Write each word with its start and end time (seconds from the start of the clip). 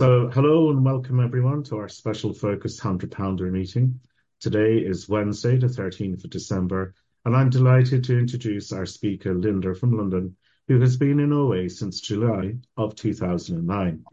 So, 0.00 0.28
hello 0.28 0.70
and 0.70 0.84
welcome 0.84 1.18
everyone 1.18 1.64
to 1.64 1.78
our 1.78 1.88
special 1.88 2.32
focused 2.32 2.84
100 2.84 3.10
pounder 3.10 3.50
meeting. 3.50 3.98
Today 4.38 4.78
is 4.78 5.08
Wednesday, 5.08 5.56
the 5.56 5.66
13th 5.66 6.22
of 6.22 6.30
December, 6.30 6.94
and 7.24 7.34
I'm 7.34 7.50
delighted 7.50 8.04
to 8.04 8.16
introduce 8.16 8.70
our 8.70 8.86
speaker, 8.86 9.34
Linda 9.34 9.74
from 9.74 9.96
London, 9.96 10.36
who 10.68 10.80
has 10.82 10.96
been 10.96 11.18
in 11.18 11.32
OA 11.32 11.68
since 11.68 12.00
July 12.00 12.54
of 12.76 12.94
2009. 12.94 14.04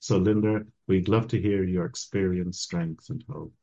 So, 0.00 0.18
Linda, 0.18 0.66
we'd 0.86 1.08
love 1.08 1.28
to 1.28 1.40
hear 1.40 1.64
your 1.64 1.86
experience, 1.86 2.60
strength, 2.60 3.08
and 3.08 3.24
hope. 3.26 3.54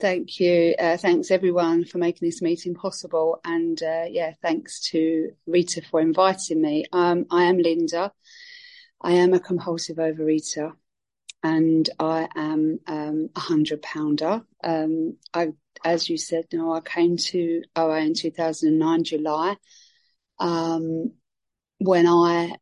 Thank 0.00 0.40
you. 0.40 0.76
Uh, 0.78 0.96
thanks 0.96 1.30
everyone 1.30 1.84
for 1.84 1.98
making 1.98 2.26
this 2.26 2.40
meeting 2.40 2.74
possible, 2.74 3.38
and 3.44 3.82
uh, 3.82 4.04
yeah, 4.08 4.32
thanks 4.40 4.80
to 4.92 5.32
Rita 5.46 5.82
for 5.82 6.00
inviting 6.00 6.62
me. 6.62 6.86
Um, 6.90 7.26
I 7.30 7.44
am 7.44 7.58
Linda. 7.58 8.12
I 9.04 9.12
am 9.12 9.34
a 9.34 9.38
compulsive 9.38 9.98
overeater 9.98 10.72
and 11.42 11.88
I 11.98 12.26
am 12.34 12.80
um, 12.86 13.28
a 13.36 13.40
hundred 13.40 13.82
pounder. 13.82 14.40
Um, 14.64 15.18
I, 15.34 15.48
as 15.84 16.08
you 16.08 16.16
said, 16.16 16.46
know, 16.54 16.72
I 16.72 16.80
came 16.80 17.18
to 17.18 17.62
OA 17.76 17.98
in 17.98 18.14
2009, 18.14 19.04
July, 19.04 19.56
um, 20.38 21.12
when 21.76 22.06
I 22.06 22.54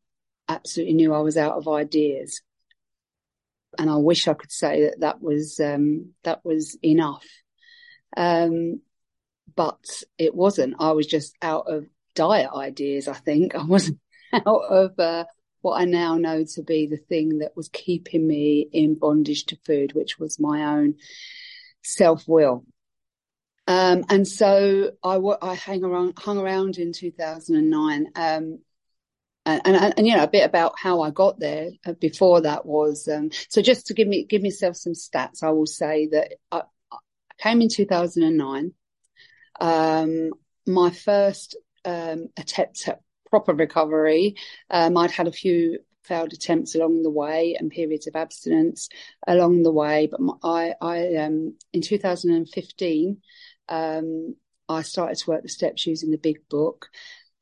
absolutely 0.48 0.94
knew 0.94 1.14
I 1.14 1.20
was 1.20 1.36
out 1.36 1.52
of 1.52 1.68
ideas. 1.68 2.42
And 3.78 3.88
I 3.88 3.96
wish 3.96 4.26
I 4.26 4.34
could 4.34 4.50
say 4.50 4.86
that 4.86 4.98
that 4.98 5.22
was, 5.22 5.60
um, 5.60 6.14
that 6.24 6.44
was 6.44 6.76
enough. 6.82 7.24
Um, 8.16 8.80
but 9.54 10.02
it 10.18 10.34
wasn't. 10.34 10.74
I 10.80 10.90
was 10.90 11.06
just 11.06 11.36
out 11.40 11.70
of 11.70 11.86
diet 12.16 12.50
ideas, 12.52 13.06
I 13.06 13.14
think. 13.14 13.54
I 13.54 13.62
wasn't 13.62 14.00
out 14.32 14.64
of, 14.68 14.98
uh, 14.98 15.24
what 15.62 15.80
I 15.80 15.84
now 15.84 16.16
know 16.16 16.44
to 16.54 16.62
be 16.62 16.86
the 16.86 16.96
thing 16.96 17.38
that 17.38 17.56
was 17.56 17.68
keeping 17.68 18.26
me 18.26 18.68
in 18.72 18.94
bondage 18.94 19.46
to 19.46 19.56
food, 19.64 19.94
which 19.94 20.18
was 20.18 20.38
my 20.38 20.76
own 20.76 20.96
self 21.82 22.28
will. 22.28 22.64
Um, 23.66 24.04
and 24.08 24.26
so 24.26 24.90
I, 25.02 25.16
I 25.40 25.54
hang 25.54 25.84
around, 25.84 26.18
hung 26.18 26.38
around 26.38 26.78
in 26.78 26.92
2009. 26.92 28.06
Um, 28.14 28.58
and, 29.44 29.60
and, 29.64 29.94
and, 29.96 30.06
you 30.06 30.16
know, 30.16 30.24
a 30.24 30.28
bit 30.28 30.44
about 30.44 30.74
how 30.78 31.00
I 31.00 31.10
got 31.10 31.38
there 31.38 31.70
uh, 31.86 31.92
before 31.92 32.42
that 32.42 32.64
was, 32.66 33.08
um, 33.08 33.30
so 33.48 33.60
just 33.62 33.86
to 33.86 33.94
give 33.94 34.06
me, 34.06 34.24
give 34.24 34.42
myself 34.42 34.76
some 34.76 34.92
stats, 34.92 35.42
I 35.42 35.50
will 35.50 35.66
say 35.66 36.08
that 36.08 36.34
I, 36.50 36.62
I 36.92 36.98
came 37.38 37.60
in 37.60 37.68
2009. 37.68 38.72
Um, 39.60 40.30
my 40.66 40.90
first, 40.90 41.56
um, 41.84 42.28
attempt 42.36 42.88
at 42.88 43.00
proper 43.32 43.54
recovery. 43.54 44.36
Um, 44.68 44.98
I'd 44.98 45.10
had 45.10 45.26
a 45.26 45.32
few 45.32 45.78
failed 46.02 46.34
attempts 46.34 46.74
along 46.74 47.02
the 47.02 47.08
way 47.08 47.56
and 47.58 47.70
periods 47.70 48.06
of 48.06 48.14
abstinence 48.14 48.90
along 49.26 49.62
the 49.62 49.72
way. 49.72 50.06
But 50.10 50.20
my, 50.20 50.34
I, 50.42 50.74
I 50.82 51.16
um, 51.16 51.54
in 51.72 51.80
2015, 51.80 53.22
um, 53.70 54.36
I 54.68 54.82
started 54.82 55.16
to 55.16 55.30
work 55.30 55.42
the 55.42 55.48
steps 55.48 55.86
using 55.86 56.10
the 56.10 56.18
big 56.18 56.46
book, 56.50 56.90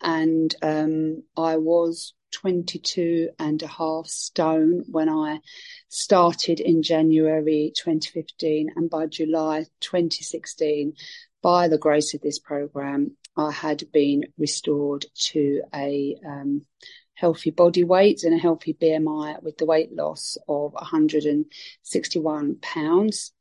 and 0.00 0.55
um, 0.62 1.24
I 1.36 1.56
was 1.56 2.14
22 2.34 3.30
and 3.41 3.61
a 3.61 3.66
half 3.66 4.06
stone 4.06 4.84
when 4.88 5.08
I 5.08 5.41
started 5.88 6.61
in 6.61 6.84
January 6.84 7.72
2015, 7.77 8.70
and 8.77 8.88
by 8.88 9.06
July 9.06 9.66
2016, 9.80 10.92
by 11.42 11.66
the 11.66 11.78
grace 11.78 12.14
of 12.14 12.20
this 12.20 12.38
program, 12.38 13.16
I 13.36 13.53
had 13.53 13.84
been 13.92 14.25
restored 14.39 15.06
to 15.31 15.62
a 15.75 16.17
um, 16.27 16.67
healthy 17.14 17.50
body 17.50 17.84
weight 17.84 18.25
and 18.25 18.34
a 18.34 18.39
healthy 18.39 18.75
BMI 18.75 19.42
with 19.42 19.59
the 19.59 19.67
weight 19.67 19.95
loss 19.95 20.36
of 20.48 20.73
161 20.73 22.56
pounds. 22.61 23.33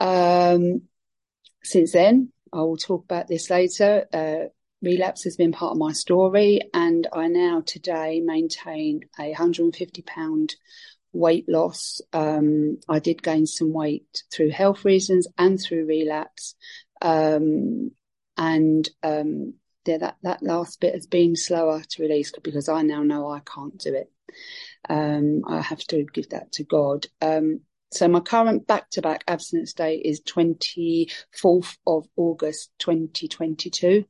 Um, 0.00 0.82
since 1.62 1.92
then, 1.92 2.32
I 2.52 2.58
will 2.58 2.76
talk 2.76 3.04
about 3.04 3.28
this 3.28 3.50
later. 3.50 4.06
Uh, 4.12 4.48
relapse 4.82 5.24
has 5.24 5.36
been 5.36 5.52
part 5.52 5.72
of 5.72 5.78
my 5.78 5.92
story, 5.92 6.60
and 6.72 7.06
I 7.12 7.28
now 7.28 7.62
today 7.64 8.20
maintain 8.20 9.00
a 9.18 9.28
150 9.28 10.02
pound 10.02 10.54
weight 11.12 11.48
loss. 11.48 12.00
Um, 12.12 12.78
I 12.88 12.98
did 12.98 13.22
gain 13.22 13.46
some 13.46 13.72
weight 13.72 14.22
through 14.32 14.50
health 14.50 14.84
reasons 14.84 15.28
and 15.38 15.60
through 15.60 15.86
relapse. 15.86 16.54
Um, 17.00 17.92
and 18.42 18.88
um, 19.04 19.54
yeah, 19.86 19.98
that 19.98 20.16
that 20.22 20.42
last 20.42 20.80
bit 20.80 20.94
has 20.94 21.06
been 21.06 21.36
slower 21.36 21.80
to 21.80 22.02
release 22.02 22.32
because 22.42 22.68
I 22.68 22.82
now 22.82 23.04
know 23.04 23.30
I 23.30 23.40
can't 23.40 23.78
do 23.78 23.94
it. 23.94 24.10
Um, 24.88 25.42
I 25.46 25.60
have 25.60 25.84
to 25.88 26.04
give 26.12 26.30
that 26.30 26.50
to 26.52 26.64
God. 26.64 27.06
Um, 27.20 27.60
so 27.92 28.08
my 28.08 28.20
current 28.20 28.66
back-to-back 28.66 29.22
abstinence 29.28 29.74
date 29.74 30.02
is 30.04 30.22
24th 30.22 31.76
of 31.86 32.08
August 32.16 32.72
2022. 32.78 34.06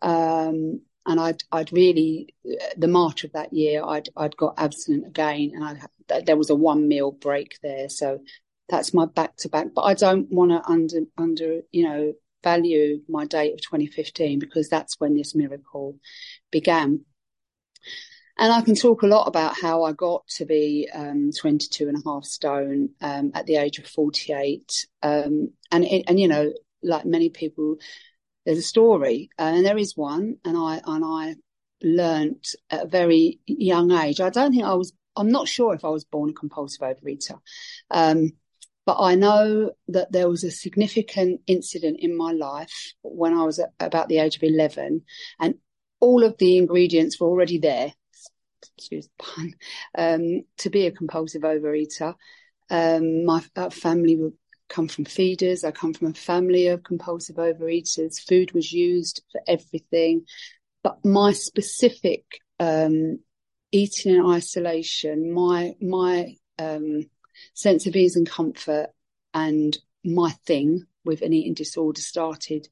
Um, 0.00 0.82
and 1.06 1.20
I'd, 1.20 1.42
I'd 1.50 1.72
really, 1.72 2.34
the 2.76 2.88
March 2.88 3.24
of 3.24 3.32
that 3.32 3.52
year, 3.52 3.82
I'd, 3.84 4.08
I'd 4.16 4.36
got 4.36 4.54
abstinent 4.56 5.06
again 5.06 5.52
and 5.54 5.64
I 5.64 6.20
there 6.24 6.36
was 6.36 6.50
a 6.50 6.54
one 6.54 6.86
meal 6.86 7.10
break 7.10 7.58
there. 7.60 7.88
So 7.88 8.20
that's 8.68 8.94
my 8.94 9.06
back 9.06 9.36
to 9.38 9.48
back, 9.48 9.68
but 9.74 9.82
I 9.82 9.94
don't 9.94 10.30
want 10.30 10.52
to 10.52 10.70
under, 10.70 11.00
under, 11.18 11.62
you 11.72 11.88
know, 11.88 12.12
value 12.44 13.00
my 13.08 13.24
date 13.24 13.54
of 13.54 13.60
2015 13.62 14.38
because 14.38 14.68
that's 14.68 15.00
when 15.00 15.16
this 15.16 15.34
miracle 15.34 15.98
began. 16.52 17.04
And 18.36 18.52
I 18.52 18.62
can 18.62 18.74
talk 18.74 19.02
a 19.02 19.06
lot 19.06 19.28
about 19.28 19.56
how 19.56 19.84
I 19.84 19.92
got 19.92 20.26
to 20.36 20.44
be 20.44 20.88
um, 20.92 21.30
22 21.36 21.88
and 21.88 21.96
a 21.96 22.08
half 22.08 22.24
stone 22.24 22.90
um, 23.00 23.30
at 23.34 23.46
the 23.46 23.56
age 23.56 23.78
of 23.78 23.86
48. 23.86 24.86
Um, 25.02 25.50
and, 25.70 25.84
it, 25.84 26.04
and, 26.08 26.18
you 26.18 26.26
know, 26.26 26.52
like 26.82 27.04
many 27.04 27.30
people, 27.30 27.76
there's 28.44 28.58
a 28.58 28.62
story 28.62 29.30
uh, 29.38 29.52
and 29.54 29.64
there 29.64 29.78
is 29.78 29.96
one. 29.96 30.36
And 30.44 30.56
I, 30.56 30.80
and 30.84 31.04
I 31.04 31.36
learnt 31.82 32.48
at 32.70 32.84
a 32.84 32.88
very 32.88 33.38
young 33.46 33.92
age. 33.92 34.20
I 34.20 34.30
don't 34.30 34.50
think 34.50 34.64
I 34.64 34.74
was, 34.74 34.92
I'm 35.14 35.30
not 35.30 35.46
sure 35.46 35.72
if 35.74 35.84
I 35.84 35.90
was 35.90 36.04
born 36.04 36.30
a 36.30 36.32
compulsive 36.32 36.80
overeater. 36.80 37.38
Um, 37.90 38.32
but 38.86 38.96
I 39.00 39.14
know 39.14 39.72
that 39.88 40.12
there 40.12 40.28
was 40.28 40.44
a 40.44 40.50
significant 40.50 41.40
incident 41.46 41.98
in 42.00 42.16
my 42.16 42.32
life 42.32 42.92
when 43.02 43.32
I 43.32 43.44
was 43.44 43.60
about 43.80 44.08
the 44.08 44.18
age 44.18 44.36
of 44.36 44.42
11 44.42 45.02
and 45.40 45.54
all 46.00 46.22
of 46.22 46.36
the 46.38 46.58
ingredients 46.58 47.18
were 47.18 47.28
already 47.28 47.58
there. 47.58 47.92
Excuse 48.76 49.06
the 49.06 49.24
pun, 49.24 49.54
um, 49.96 50.42
to 50.58 50.70
be 50.70 50.86
a 50.86 50.92
compulsive 50.92 51.42
overeater. 51.42 52.14
Um, 52.70 53.24
my 53.24 53.40
family 53.70 54.16
would 54.16 54.34
come 54.68 54.88
from 54.88 55.04
feeders. 55.04 55.64
I 55.64 55.70
come 55.70 55.94
from 55.94 56.08
a 56.08 56.14
family 56.14 56.66
of 56.68 56.82
compulsive 56.82 57.36
overeaters. 57.36 58.20
Food 58.26 58.52
was 58.52 58.72
used 58.72 59.22
for 59.32 59.40
everything. 59.46 60.24
But 60.82 61.04
my 61.04 61.32
specific, 61.32 62.24
um, 62.60 63.20
eating 63.72 64.14
in 64.14 64.26
isolation, 64.26 65.32
my, 65.32 65.74
my, 65.80 66.36
um, 66.58 67.04
sense 67.54 67.86
of 67.86 67.96
ease 67.96 68.16
and 68.16 68.28
comfort 68.28 68.88
and 69.32 69.76
my 70.04 70.30
thing 70.46 70.86
with 71.04 71.22
an 71.22 71.32
eating 71.32 71.54
disorder 71.54 72.00
started 72.00 72.68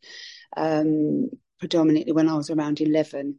um, 0.56 1.28
predominantly 1.59 2.12
when 2.12 2.28
I 2.28 2.34
was 2.34 2.50
around 2.50 2.81
11. 2.81 3.39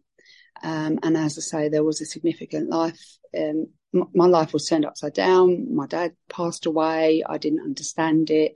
Um, 0.62 1.00
and 1.04 1.18
as 1.18 1.38
I 1.38 1.42
say, 1.42 1.70
there 1.70 1.84
was 1.84 2.02
a 2.02 2.06
significant 2.06 2.70
life. 2.70 3.18
Um, 3.38 3.68
m- 3.94 4.10
my 4.14 4.26
life 4.26 4.54
was 4.54 4.68
turned 4.68 4.86
upside 4.86 5.14
down. 5.14 5.74
My 5.76 5.88
dad 5.88 6.16
passed 6.30 6.66
away. 6.66 7.24
I 7.28 7.38
didn't 7.38 7.62
understand 7.62 8.30
it. 8.30 8.54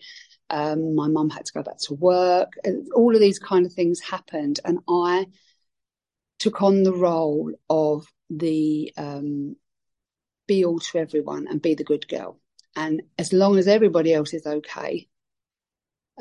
Um, 0.50 0.96
my 0.96 1.08
mum 1.08 1.30
had 1.30 1.46
to 1.46 1.54
go 1.54 1.64
back 1.64 1.80
to 1.80 1.96
work. 1.96 2.54
All 2.96 3.14
of 3.14 3.22
these 3.22 3.40
kind 3.40 3.66
of 3.66 3.74
things 3.74 4.00
happened. 4.00 4.60
And 4.64 4.80
I 4.88 5.28
took 6.40 6.62
on 6.62 6.84
the 6.84 6.94
role 6.94 7.52
of 7.70 8.06
the 8.30 8.94
um, 8.98 9.56
be 10.48 10.64
all 10.64 10.80
to 10.80 10.98
everyone 11.00 11.48
and 11.48 11.62
be 11.62 11.76
the 11.76 11.84
good 11.84 12.08
girl. 12.08 12.40
And 12.78 13.02
as 13.18 13.34
long 13.34 13.58
as 13.58 13.68
everybody 13.68 14.14
else 14.14 14.36
is 14.36 14.46
okay, 14.46 15.08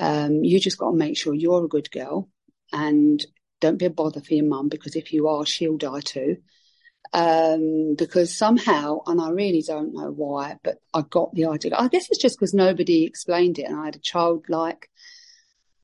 um, 0.00 0.42
you 0.42 0.58
just 0.58 0.78
got 0.78 0.90
to 0.90 0.96
make 0.96 1.18
sure 1.18 1.34
you're 1.34 1.66
a 1.66 1.68
good 1.68 1.90
girl 1.90 2.30
and 2.72 3.24
don't 3.60 3.76
be 3.76 3.84
a 3.84 3.90
bother 3.90 4.22
for 4.22 4.32
your 4.32 4.46
mum 4.46 4.70
because 4.70 4.96
if 4.96 5.12
you 5.12 5.28
are, 5.28 5.44
she'll 5.44 5.76
die 5.76 6.00
too. 6.00 6.38
Um, 7.12 7.94
because 7.96 8.34
somehow, 8.34 9.00
and 9.06 9.20
I 9.20 9.30
really 9.30 9.62
don't 9.62 9.92
know 9.92 10.10
why, 10.10 10.56
but 10.64 10.78
I 10.94 11.02
got 11.02 11.34
the 11.34 11.44
idea. 11.44 11.72
I 11.76 11.88
guess 11.88 12.08
it's 12.08 12.20
just 12.20 12.38
because 12.38 12.54
nobody 12.54 13.04
explained 13.04 13.58
it 13.58 13.66
and 13.66 13.78
I 13.78 13.84
had 13.84 13.96
a 13.96 14.00
childlike 14.00 14.88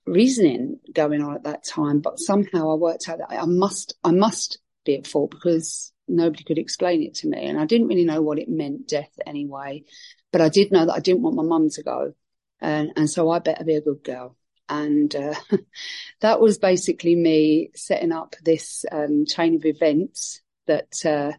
reasoning 0.06 0.80
going 0.90 1.22
on 1.22 1.34
at 1.34 1.44
that 1.44 1.64
time. 1.64 2.00
But 2.00 2.18
somehow 2.18 2.72
I 2.72 2.74
worked 2.76 3.10
out 3.10 3.18
that 3.18 3.30
I 3.30 3.44
must, 3.44 3.94
I 4.02 4.12
must 4.12 4.58
be 4.86 4.96
at 4.96 5.06
fault 5.06 5.32
because 5.32 5.92
nobody 6.08 6.44
could 6.44 6.58
explain 6.58 7.02
it 7.02 7.16
to 7.16 7.28
me. 7.28 7.44
And 7.44 7.60
I 7.60 7.66
didn't 7.66 7.88
really 7.88 8.06
know 8.06 8.22
what 8.22 8.38
it 8.38 8.48
meant, 8.48 8.88
death 8.88 9.12
anyway. 9.26 9.84
But 10.32 10.40
I 10.40 10.48
did 10.48 10.72
know 10.72 10.86
that 10.86 10.94
I 10.94 11.00
didn't 11.00 11.22
want 11.22 11.36
my 11.36 11.42
mum 11.42 11.68
to 11.70 11.82
go. 11.82 12.14
And, 12.60 12.92
and 12.96 13.10
so 13.10 13.30
I 13.30 13.38
better 13.38 13.64
be 13.64 13.74
a 13.74 13.80
good 13.80 14.02
girl. 14.02 14.36
And 14.68 15.14
uh, 15.14 15.34
that 16.20 16.40
was 16.40 16.58
basically 16.58 17.14
me 17.14 17.70
setting 17.74 18.12
up 18.12 18.36
this 18.42 18.84
um, 18.90 19.26
chain 19.26 19.56
of 19.56 19.64
events 19.64 20.40
that 20.66 21.04
uh, 21.04 21.32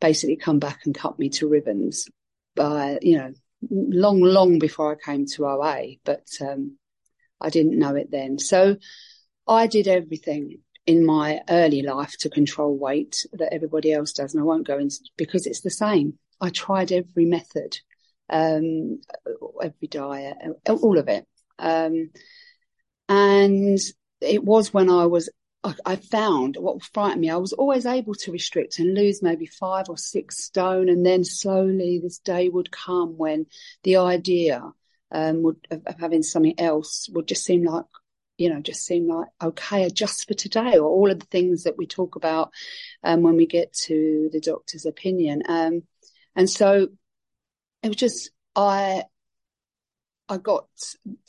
basically 0.00 0.36
come 0.36 0.58
back 0.58 0.80
and 0.84 0.94
cut 0.94 1.18
me 1.18 1.28
to 1.30 1.48
ribbons. 1.48 2.08
by, 2.54 2.98
you 3.02 3.18
know, 3.18 3.32
long, 3.70 4.20
long 4.20 4.58
before 4.58 4.92
I 4.92 5.04
came 5.04 5.26
to 5.26 5.46
OA, 5.46 5.96
but 6.04 6.26
um, 6.40 6.78
I 7.40 7.50
didn't 7.50 7.78
know 7.78 7.94
it 7.94 8.10
then. 8.10 8.38
So 8.38 8.76
I 9.46 9.66
did 9.66 9.88
everything 9.88 10.58
in 10.86 11.04
my 11.04 11.40
early 11.48 11.82
life 11.82 12.16
to 12.20 12.30
control 12.30 12.76
weight 12.76 13.26
that 13.32 13.52
everybody 13.52 13.92
else 13.92 14.12
does, 14.12 14.34
and 14.34 14.40
I 14.40 14.44
won't 14.44 14.66
go 14.66 14.78
into 14.78 14.98
because 15.16 15.46
it's 15.46 15.60
the 15.60 15.70
same. 15.70 16.18
I 16.40 16.50
tried 16.50 16.90
every 16.90 17.24
method, 17.24 17.78
um, 18.32 19.00
every 19.62 19.88
diet, 19.88 20.36
all 20.68 20.98
of 20.98 21.08
it. 21.08 21.26
Um, 21.58 22.10
and 23.08 23.78
it 24.20 24.42
was 24.42 24.72
when 24.72 24.90
I 24.90 25.06
was 25.06 25.28
I, 25.64 25.94
found 25.96 26.56
what 26.56 26.82
frightened 26.82 27.20
me. 27.20 27.30
I 27.30 27.36
was 27.36 27.52
always 27.52 27.86
able 27.86 28.14
to 28.16 28.32
restrict 28.32 28.80
and 28.80 28.94
lose 28.94 29.22
maybe 29.22 29.46
five 29.46 29.88
or 29.88 29.96
six 29.96 30.42
stone, 30.42 30.88
and 30.88 31.06
then 31.06 31.22
slowly 31.22 32.00
this 32.02 32.18
day 32.18 32.48
would 32.48 32.72
come 32.72 33.16
when 33.16 33.46
the 33.84 33.98
idea 33.98 34.60
um, 35.12 35.42
would, 35.42 35.64
of, 35.70 35.82
of, 35.86 36.00
having 36.00 36.24
something 36.24 36.58
else 36.58 37.08
would 37.12 37.28
just 37.28 37.44
seem 37.44 37.64
like, 37.64 37.84
you 38.38 38.52
know, 38.52 38.60
just 38.60 38.84
seem 38.84 39.06
like 39.06 39.28
okay, 39.40 39.88
just 39.90 40.26
for 40.26 40.34
today, 40.34 40.78
or 40.78 40.88
all 40.88 41.10
of 41.12 41.20
the 41.20 41.26
things 41.26 41.62
that 41.62 41.78
we 41.78 41.86
talk 41.86 42.16
about 42.16 42.50
um, 43.04 43.22
when 43.22 43.36
we 43.36 43.46
get 43.46 43.72
to 43.72 44.30
the 44.32 44.40
doctor's 44.40 44.86
opinion. 44.86 45.42
Um, 45.48 45.82
and 46.34 46.50
so 46.50 46.88
it 47.82 47.88
was 47.88 47.96
just 47.96 48.30
I 48.54 49.04
I 50.28 50.38
got 50.38 50.66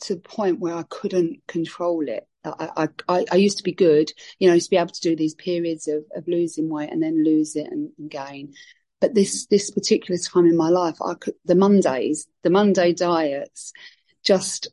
to 0.02 0.14
the 0.14 0.20
point 0.20 0.60
where 0.60 0.74
I 0.74 0.84
couldn't 0.88 1.46
control 1.46 2.08
it. 2.08 2.26
I, 2.44 2.88
I, 3.08 3.24
I 3.32 3.36
used 3.36 3.58
to 3.58 3.64
be 3.64 3.72
good, 3.72 4.12
you 4.38 4.48
know, 4.48 4.54
used 4.54 4.66
to 4.66 4.70
be 4.70 4.76
able 4.76 4.88
to 4.88 5.00
do 5.00 5.16
these 5.16 5.34
periods 5.34 5.88
of, 5.88 6.04
of 6.14 6.28
losing 6.28 6.68
weight 6.68 6.90
and 6.90 7.02
then 7.02 7.24
lose 7.24 7.56
it 7.56 7.66
and, 7.70 7.90
and 7.98 8.10
gain. 8.10 8.52
But 9.00 9.14
this, 9.14 9.46
this 9.46 9.70
particular 9.70 10.18
time 10.18 10.46
in 10.46 10.56
my 10.56 10.68
life, 10.68 10.96
I 11.02 11.14
could, 11.14 11.34
the 11.44 11.54
Mondays, 11.54 12.26
the 12.42 12.50
Monday 12.50 12.92
diets 12.92 13.72
just, 14.22 14.68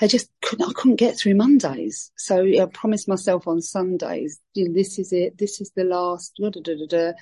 I 0.00 0.06
just 0.06 0.30
couldn't, 0.42 0.68
I 0.68 0.72
couldn't 0.72 0.96
get 0.96 1.16
through 1.16 1.34
Mondays. 1.34 2.10
So 2.16 2.42
I 2.44 2.66
promised 2.72 3.08
myself 3.08 3.46
on 3.46 3.60
Sundays, 3.60 4.40
this 4.54 4.98
is 4.98 5.12
it. 5.12 5.38
This 5.38 5.60
is 5.60 5.72
the 5.74 5.84
last, 5.84 6.34
da, 6.40 6.50
da, 6.50 6.86
da. 6.88 7.12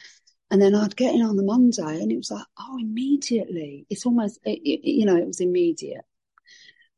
And 0.50 0.60
then 0.60 0.74
I'd 0.74 0.96
get 0.96 1.14
in 1.14 1.22
on 1.22 1.36
the 1.36 1.44
Monday 1.44 2.02
and 2.02 2.10
it 2.10 2.16
was 2.16 2.30
like, 2.30 2.46
oh, 2.58 2.78
immediately. 2.80 3.86
It's 3.88 4.04
almost, 4.06 4.40
it, 4.44 4.60
it, 4.64 4.88
you 4.88 5.06
know, 5.06 5.16
it 5.16 5.26
was 5.26 5.40
immediate. 5.40 6.04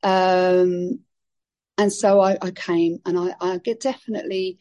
Um, 0.03 1.01
and 1.79 1.93
so 1.93 2.21
I, 2.21 2.39
I 2.41 2.51
came 2.51 3.01
and 3.07 3.19
I, 3.19 3.35
I 3.41 3.59
definitely 3.59 4.59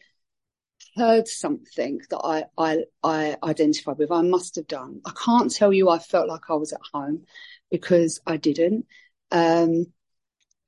heard 0.96 1.28
something 1.28 2.00
that 2.10 2.18
I, 2.18 2.44
I, 2.58 2.84
I 3.02 3.36
identified 3.42 3.98
with. 3.98 4.10
I 4.12 4.22
must 4.22 4.56
have 4.56 4.66
done. 4.66 5.00
I 5.06 5.12
can't 5.24 5.52
tell 5.54 5.72
you 5.72 5.88
I 5.88 5.98
felt 5.98 6.28
like 6.28 6.50
I 6.50 6.54
was 6.54 6.72
at 6.72 6.80
home 6.92 7.24
because 7.70 8.20
I 8.26 8.36
didn't. 8.36 8.86
Um, 9.30 9.86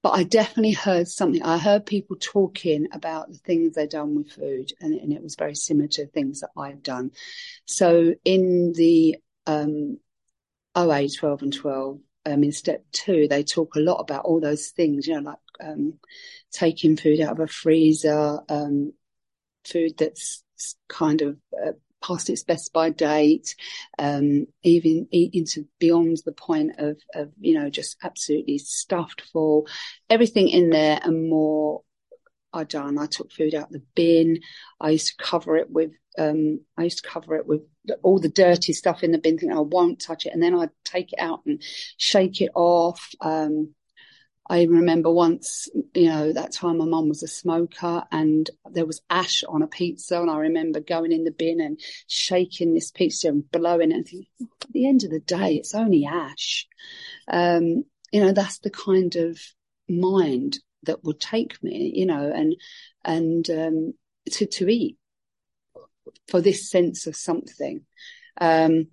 but 0.04 0.10
I 0.10 0.22
definitely 0.24 0.72
heard 0.72 1.08
something. 1.08 1.42
I 1.42 1.56
heard 1.56 1.86
people 1.86 2.16
talking 2.20 2.88
about 2.92 3.32
the 3.32 3.38
things 3.38 3.72
they'd 3.72 3.88
done 3.88 4.14
with 4.14 4.32
food, 4.32 4.70
and, 4.78 4.92
and 4.92 5.14
it 5.14 5.22
was 5.22 5.34
very 5.34 5.54
similar 5.54 5.88
to 5.92 6.06
things 6.06 6.40
that 6.40 6.50
I've 6.58 6.82
done. 6.82 7.12
So 7.64 8.14
in 8.22 8.74
the 8.74 9.16
um, 9.46 9.98
OA 10.74 11.08
12 11.08 11.42
and 11.44 11.52
12, 11.54 12.00
um, 12.26 12.44
in 12.44 12.52
step 12.52 12.84
two, 12.92 13.28
they 13.28 13.44
talk 13.44 13.76
a 13.76 13.80
lot 13.80 13.96
about 13.96 14.26
all 14.26 14.40
those 14.40 14.68
things, 14.68 15.06
you 15.06 15.14
know, 15.14 15.22
like 15.22 15.38
um, 15.62 15.94
taking 16.52 16.98
food 16.98 17.22
out 17.22 17.32
of 17.32 17.40
a 17.40 17.46
freezer, 17.46 18.40
um, 18.50 18.92
food 19.64 19.96
that's 19.96 20.44
kind 20.86 21.22
of 21.22 21.38
uh, 21.66 21.72
past 22.04 22.28
its 22.28 22.42
best 22.42 22.72
by 22.72 22.90
date, 22.90 23.54
um, 23.98 24.46
even 24.62 25.08
into 25.10 25.66
beyond 25.78 26.18
the 26.24 26.32
point 26.32 26.72
of, 26.78 26.98
of, 27.14 27.30
you 27.40 27.54
know, 27.54 27.70
just 27.70 27.96
absolutely 28.02 28.58
stuffed 28.58 29.22
full, 29.32 29.66
everything 30.10 30.48
in 30.48 30.70
there 30.70 31.00
and 31.02 31.30
more 31.30 31.82
I 32.52 32.64
done. 32.64 32.98
I 32.98 33.06
took 33.06 33.32
food 33.32 33.54
out 33.54 33.70
the 33.70 33.82
bin. 33.94 34.40
I 34.80 34.90
used 34.90 35.08
to 35.08 35.24
cover 35.24 35.56
it 35.56 35.70
with, 35.70 35.90
um, 36.18 36.60
I 36.78 36.84
used 36.84 37.02
to 37.02 37.08
cover 37.08 37.36
it 37.36 37.46
with 37.46 37.62
all 38.02 38.20
the 38.20 38.28
dirty 38.28 38.72
stuff 38.72 39.02
in 39.02 39.10
the 39.10 39.18
bin, 39.18 39.38
thinking 39.38 39.56
I 39.56 39.60
won't 39.60 40.00
touch 40.00 40.26
it. 40.26 40.32
And 40.32 40.42
then 40.42 40.54
I'd 40.54 40.70
take 40.84 41.12
it 41.12 41.18
out 41.18 41.40
and 41.46 41.62
shake 41.96 42.40
it 42.40 42.50
off. 42.54 43.10
Um, 43.20 43.74
I 44.46 44.64
remember 44.64 45.10
once, 45.10 45.68
you 45.94 46.08
know, 46.08 46.32
that 46.32 46.52
time 46.52 46.78
my 46.78 46.84
mum 46.84 47.08
was 47.08 47.22
a 47.22 47.28
smoker 47.28 48.04
and 48.12 48.48
there 48.70 48.84
was 48.84 49.00
ash 49.08 49.42
on 49.48 49.62
a 49.62 49.66
pizza. 49.66 50.20
And 50.20 50.30
I 50.30 50.36
remember 50.36 50.80
going 50.80 51.12
in 51.12 51.24
the 51.24 51.30
bin 51.30 51.60
and 51.60 51.80
shaking 52.08 52.74
this 52.74 52.90
pizza 52.90 53.28
and 53.28 53.50
blowing 53.50 53.90
it 53.90 53.94
and 53.94 54.06
thinking, 54.06 54.26
at 54.40 54.72
the 54.72 54.86
end 54.86 55.04
of 55.04 55.10
the 55.10 55.20
day, 55.20 55.54
it's 55.54 55.74
only 55.74 56.04
ash. 56.04 56.66
Um, 57.26 57.84
you 58.12 58.20
know, 58.20 58.32
that's 58.32 58.58
the 58.58 58.70
kind 58.70 59.16
of 59.16 59.40
mind 59.88 60.58
that 60.82 61.02
would 61.04 61.20
take 61.20 61.62
me, 61.62 61.92
you 61.94 62.04
know, 62.04 62.30
and, 62.30 62.54
and, 63.02 63.48
um, 63.48 63.94
to, 64.30 64.46
to 64.46 64.68
eat 64.68 64.98
for 66.28 66.40
this 66.40 66.70
sense 66.70 67.06
of 67.06 67.16
something. 67.16 67.84
Um, 68.40 68.88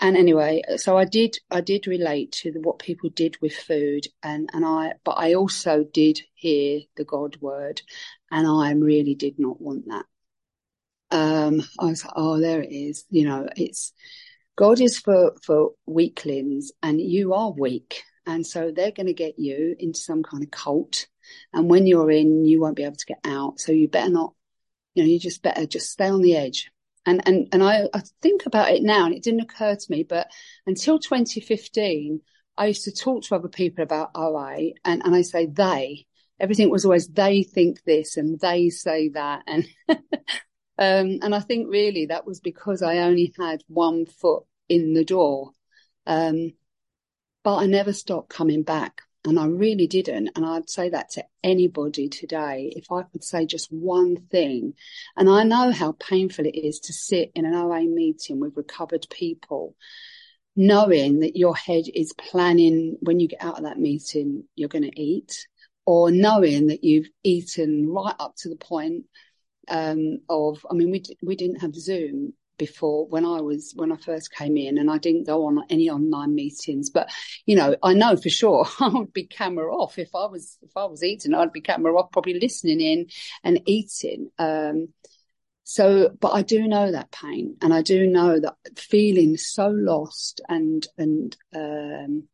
and 0.00 0.16
anyway, 0.16 0.62
so 0.76 0.96
I 0.96 1.04
did, 1.04 1.38
I 1.50 1.60
did 1.60 1.86
relate 1.86 2.32
to 2.42 2.52
what 2.62 2.78
people 2.78 3.10
did 3.10 3.36
with 3.42 3.52
food 3.52 4.06
and, 4.22 4.48
and 4.52 4.64
I, 4.64 4.92
but 5.04 5.12
I 5.12 5.34
also 5.34 5.84
did 5.84 6.20
hear 6.34 6.80
the 6.96 7.04
God 7.04 7.36
word 7.40 7.82
and 8.30 8.46
I 8.46 8.72
really 8.72 9.16
did 9.16 9.38
not 9.38 9.60
want 9.60 9.86
that. 9.88 10.04
Um, 11.10 11.62
I 11.80 11.86
was 11.86 12.04
like, 12.04 12.14
oh, 12.14 12.38
there 12.38 12.62
it 12.62 12.70
is. 12.70 13.06
You 13.10 13.26
know, 13.26 13.48
it's, 13.56 13.92
God 14.56 14.80
is 14.80 14.98
for, 15.00 15.32
for 15.42 15.72
weaklings 15.86 16.70
and 16.80 17.00
you 17.00 17.34
are 17.34 17.50
weak. 17.50 18.02
And 18.24 18.46
so 18.46 18.70
they're 18.70 18.92
going 18.92 19.06
to 19.06 19.14
get 19.14 19.38
you 19.38 19.74
into 19.78 19.98
some 19.98 20.22
kind 20.22 20.44
of 20.44 20.50
cult. 20.50 21.06
And 21.52 21.68
when 21.68 21.86
you're 21.86 22.10
in, 22.10 22.44
you 22.44 22.60
won't 22.60 22.76
be 22.76 22.84
able 22.84 22.96
to 22.96 23.06
get 23.06 23.20
out. 23.24 23.58
So 23.58 23.72
you 23.72 23.88
better 23.88 24.10
not, 24.10 24.34
you 24.94 25.02
know, 25.02 25.08
you 25.08 25.18
just 25.18 25.42
better 25.42 25.66
just 25.66 25.90
stay 25.90 26.08
on 26.08 26.22
the 26.22 26.36
edge 26.36 26.70
and, 27.08 27.26
and, 27.26 27.48
and 27.52 27.62
I, 27.62 27.88
I 27.94 28.02
think 28.22 28.46
about 28.46 28.70
it 28.70 28.82
now 28.82 29.06
and 29.06 29.14
it 29.14 29.22
didn't 29.22 29.40
occur 29.40 29.74
to 29.74 29.90
me, 29.90 30.02
but 30.02 30.28
until 30.66 30.98
2015, 30.98 32.20
I 32.56 32.66
used 32.66 32.84
to 32.84 32.92
talk 32.92 33.24
to 33.24 33.34
other 33.34 33.48
people 33.48 33.82
about 33.82 34.10
OA 34.14 34.72
and, 34.84 35.02
and 35.04 35.14
I 35.14 35.22
say 35.22 35.46
they, 35.46 36.06
everything 36.38 36.70
was 36.70 36.84
always 36.84 37.08
they 37.08 37.42
think 37.42 37.82
this 37.84 38.16
and 38.16 38.38
they 38.40 38.70
say 38.70 39.08
that. 39.10 39.42
And, 39.46 39.68
um, 39.88 41.18
and 41.22 41.34
I 41.34 41.40
think 41.40 41.68
really 41.70 42.06
that 42.06 42.26
was 42.26 42.40
because 42.40 42.82
I 42.82 42.98
only 42.98 43.32
had 43.38 43.62
one 43.68 44.06
foot 44.06 44.44
in 44.68 44.94
the 44.94 45.04
door. 45.04 45.52
Um, 46.06 46.52
but 47.44 47.56
I 47.56 47.66
never 47.66 47.92
stopped 47.92 48.28
coming 48.28 48.62
back. 48.62 49.02
And 49.24 49.38
I 49.38 49.46
really 49.46 49.86
didn't. 49.86 50.30
And 50.36 50.46
I'd 50.46 50.70
say 50.70 50.90
that 50.90 51.10
to 51.10 51.24
anybody 51.42 52.08
today. 52.08 52.72
If 52.74 52.90
I 52.90 53.02
could 53.02 53.24
say 53.24 53.46
just 53.46 53.70
one 53.70 54.16
thing, 54.16 54.74
and 55.16 55.28
I 55.28 55.42
know 55.42 55.72
how 55.72 55.92
painful 55.92 56.46
it 56.46 56.56
is 56.56 56.80
to 56.80 56.92
sit 56.92 57.32
in 57.34 57.44
an 57.44 57.54
OA 57.54 57.82
meeting 57.82 58.40
with 58.40 58.56
recovered 58.56 59.06
people, 59.10 59.74
knowing 60.54 61.20
that 61.20 61.36
your 61.36 61.54
head 61.56 61.84
is 61.92 62.12
planning 62.12 62.96
when 63.00 63.20
you 63.20 63.28
get 63.28 63.42
out 63.42 63.58
of 63.58 63.64
that 63.64 63.78
meeting, 63.78 64.44
you're 64.54 64.68
going 64.68 64.90
to 64.90 65.00
eat, 65.00 65.46
or 65.84 66.10
knowing 66.10 66.68
that 66.68 66.84
you've 66.84 67.08
eaten 67.22 67.88
right 67.88 68.16
up 68.18 68.34
to 68.36 68.48
the 68.48 68.56
point 68.56 69.04
um, 69.68 70.18
of, 70.28 70.64
I 70.70 70.74
mean, 70.74 70.90
we, 70.90 71.02
we 71.22 71.36
didn't 71.36 71.60
have 71.60 71.74
Zoom 71.74 72.34
before 72.58 73.06
when 73.06 73.24
I 73.24 73.40
was 73.40 73.72
when 73.76 73.92
I 73.92 73.96
first 73.96 74.32
came 74.32 74.56
in, 74.56 74.78
and 74.78 74.90
I 74.90 74.98
didn't 74.98 75.26
go 75.26 75.46
on 75.46 75.64
any 75.70 75.88
online 75.88 76.34
meetings. 76.34 76.90
But 76.90 77.10
you 77.46 77.56
know, 77.56 77.76
I 77.82 77.94
know 77.94 78.16
for 78.16 78.28
sure 78.28 78.66
I 78.80 78.88
would 78.88 79.12
be 79.12 79.24
camera 79.24 79.74
off 79.74 79.98
if 79.98 80.14
I 80.14 80.26
was 80.26 80.58
if 80.62 80.76
I 80.76 80.84
was 80.84 81.02
eating. 81.02 81.34
I'd 81.34 81.52
be 81.52 81.60
camera 81.60 81.96
off, 81.96 82.12
probably 82.12 82.38
listening 82.38 82.80
in 82.80 83.06
and 83.44 83.60
eating. 83.66 84.30
Um, 84.38 84.88
so, 85.64 86.10
but 86.20 86.30
I 86.30 86.42
do 86.42 86.66
know 86.66 86.92
that 86.92 87.12
pain, 87.12 87.56
and 87.60 87.74
I 87.74 87.82
do 87.82 88.06
know 88.06 88.40
that 88.40 88.56
feeling 88.76 89.36
so 89.36 89.68
lost 89.68 90.40
and 90.48 90.86
and 90.96 91.36
um, 91.54 92.28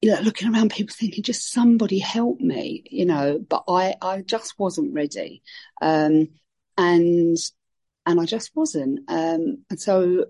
you 0.00 0.10
know, 0.10 0.20
looking 0.20 0.52
around, 0.52 0.70
people 0.70 0.94
thinking, 0.96 1.24
just 1.24 1.52
somebody 1.52 1.98
help 1.98 2.40
me, 2.40 2.84
you 2.90 3.04
know. 3.04 3.38
But 3.38 3.64
I 3.68 3.96
I 4.00 4.22
just 4.22 4.58
wasn't 4.58 4.94
ready. 4.94 5.42
Um, 5.82 6.28
and 6.76 7.36
and 8.08 8.18
I 8.18 8.24
just 8.24 8.56
wasn't. 8.56 9.00
Um, 9.06 9.64
and 9.68 9.78
so 9.78 10.24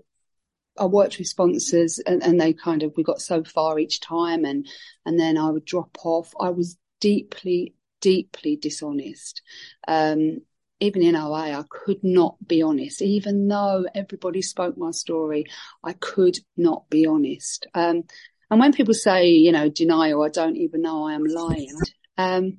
I 0.77 0.85
worked 0.85 1.17
with 1.17 1.27
sponsors 1.27 1.99
and, 1.99 2.21
and, 2.21 2.39
they 2.39 2.53
kind 2.53 2.83
of, 2.83 2.91
we 2.97 3.03
got 3.03 3.21
so 3.21 3.43
far 3.43 3.79
each 3.79 4.01
time 4.01 4.43
and, 4.43 4.67
and 5.05 5.17
then 5.17 5.37
I 5.37 5.49
would 5.49 5.63
drop 5.63 5.97
off. 6.03 6.33
I 6.39 6.49
was 6.49 6.77
deeply, 6.99 7.73
deeply 8.01 8.57
dishonest. 8.57 9.41
Um, 9.87 10.39
even 10.81 11.03
in 11.03 11.15
OA, 11.15 11.53
I 11.53 11.63
could 11.69 12.03
not 12.03 12.35
be 12.45 12.61
honest. 12.61 13.01
Even 13.01 13.47
though 13.47 13.85
everybody 13.95 14.41
spoke 14.41 14.77
my 14.77 14.91
story, 14.91 15.45
I 15.81 15.93
could 15.93 16.37
not 16.57 16.89
be 16.89 17.05
honest. 17.05 17.65
Um, 17.73 18.03
and 18.51 18.59
when 18.59 18.73
people 18.73 18.93
say, 18.93 19.29
you 19.29 19.53
know, 19.53 19.69
denial, 19.69 20.23
I 20.23 20.29
don't 20.29 20.57
even 20.57 20.81
know 20.81 21.07
I 21.07 21.13
am 21.13 21.23
lying. 21.23 21.77
Um, 22.17 22.57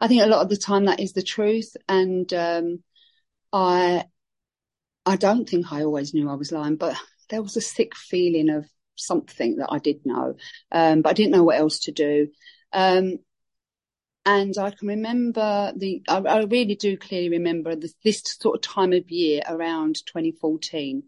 I 0.00 0.08
think 0.08 0.22
a 0.22 0.26
lot 0.26 0.42
of 0.42 0.48
the 0.48 0.56
time 0.56 0.86
that 0.86 1.00
is 1.00 1.12
the 1.12 1.22
truth. 1.22 1.76
And, 1.86 2.32
um, 2.32 2.82
I, 3.52 4.04
I 5.06 5.16
don't 5.16 5.48
think 5.48 5.72
I 5.72 5.82
always 5.82 6.14
knew 6.14 6.28
I 6.28 6.34
was 6.34 6.52
lying, 6.52 6.76
but 6.76 6.96
there 7.28 7.42
was 7.42 7.56
a 7.56 7.60
sick 7.60 7.96
feeling 7.96 8.50
of 8.50 8.66
something 8.96 9.56
that 9.56 9.68
I 9.70 9.78
did 9.78 10.04
know, 10.04 10.36
um, 10.70 11.02
but 11.02 11.10
I 11.10 11.12
didn't 11.14 11.32
know 11.32 11.44
what 11.44 11.58
else 11.58 11.80
to 11.80 11.92
do. 11.92 12.28
Um, 12.72 13.18
and 14.26 14.56
I 14.58 14.70
can 14.70 14.88
remember 14.88 15.72
the, 15.74 16.02
I, 16.08 16.18
I 16.18 16.42
really 16.44 16.74
do 16.74 16.96
clearly 16.98 17.30
remember 17.30 17.74
this, 17.74 17.94
this 18.04 18.22
sort 18.22 18.56
of 18.56 18.60
time 18.60 18.92
of 18.92 19.10
year 19.10 19.42
around 19.48 19.96
2014 20.06 21.04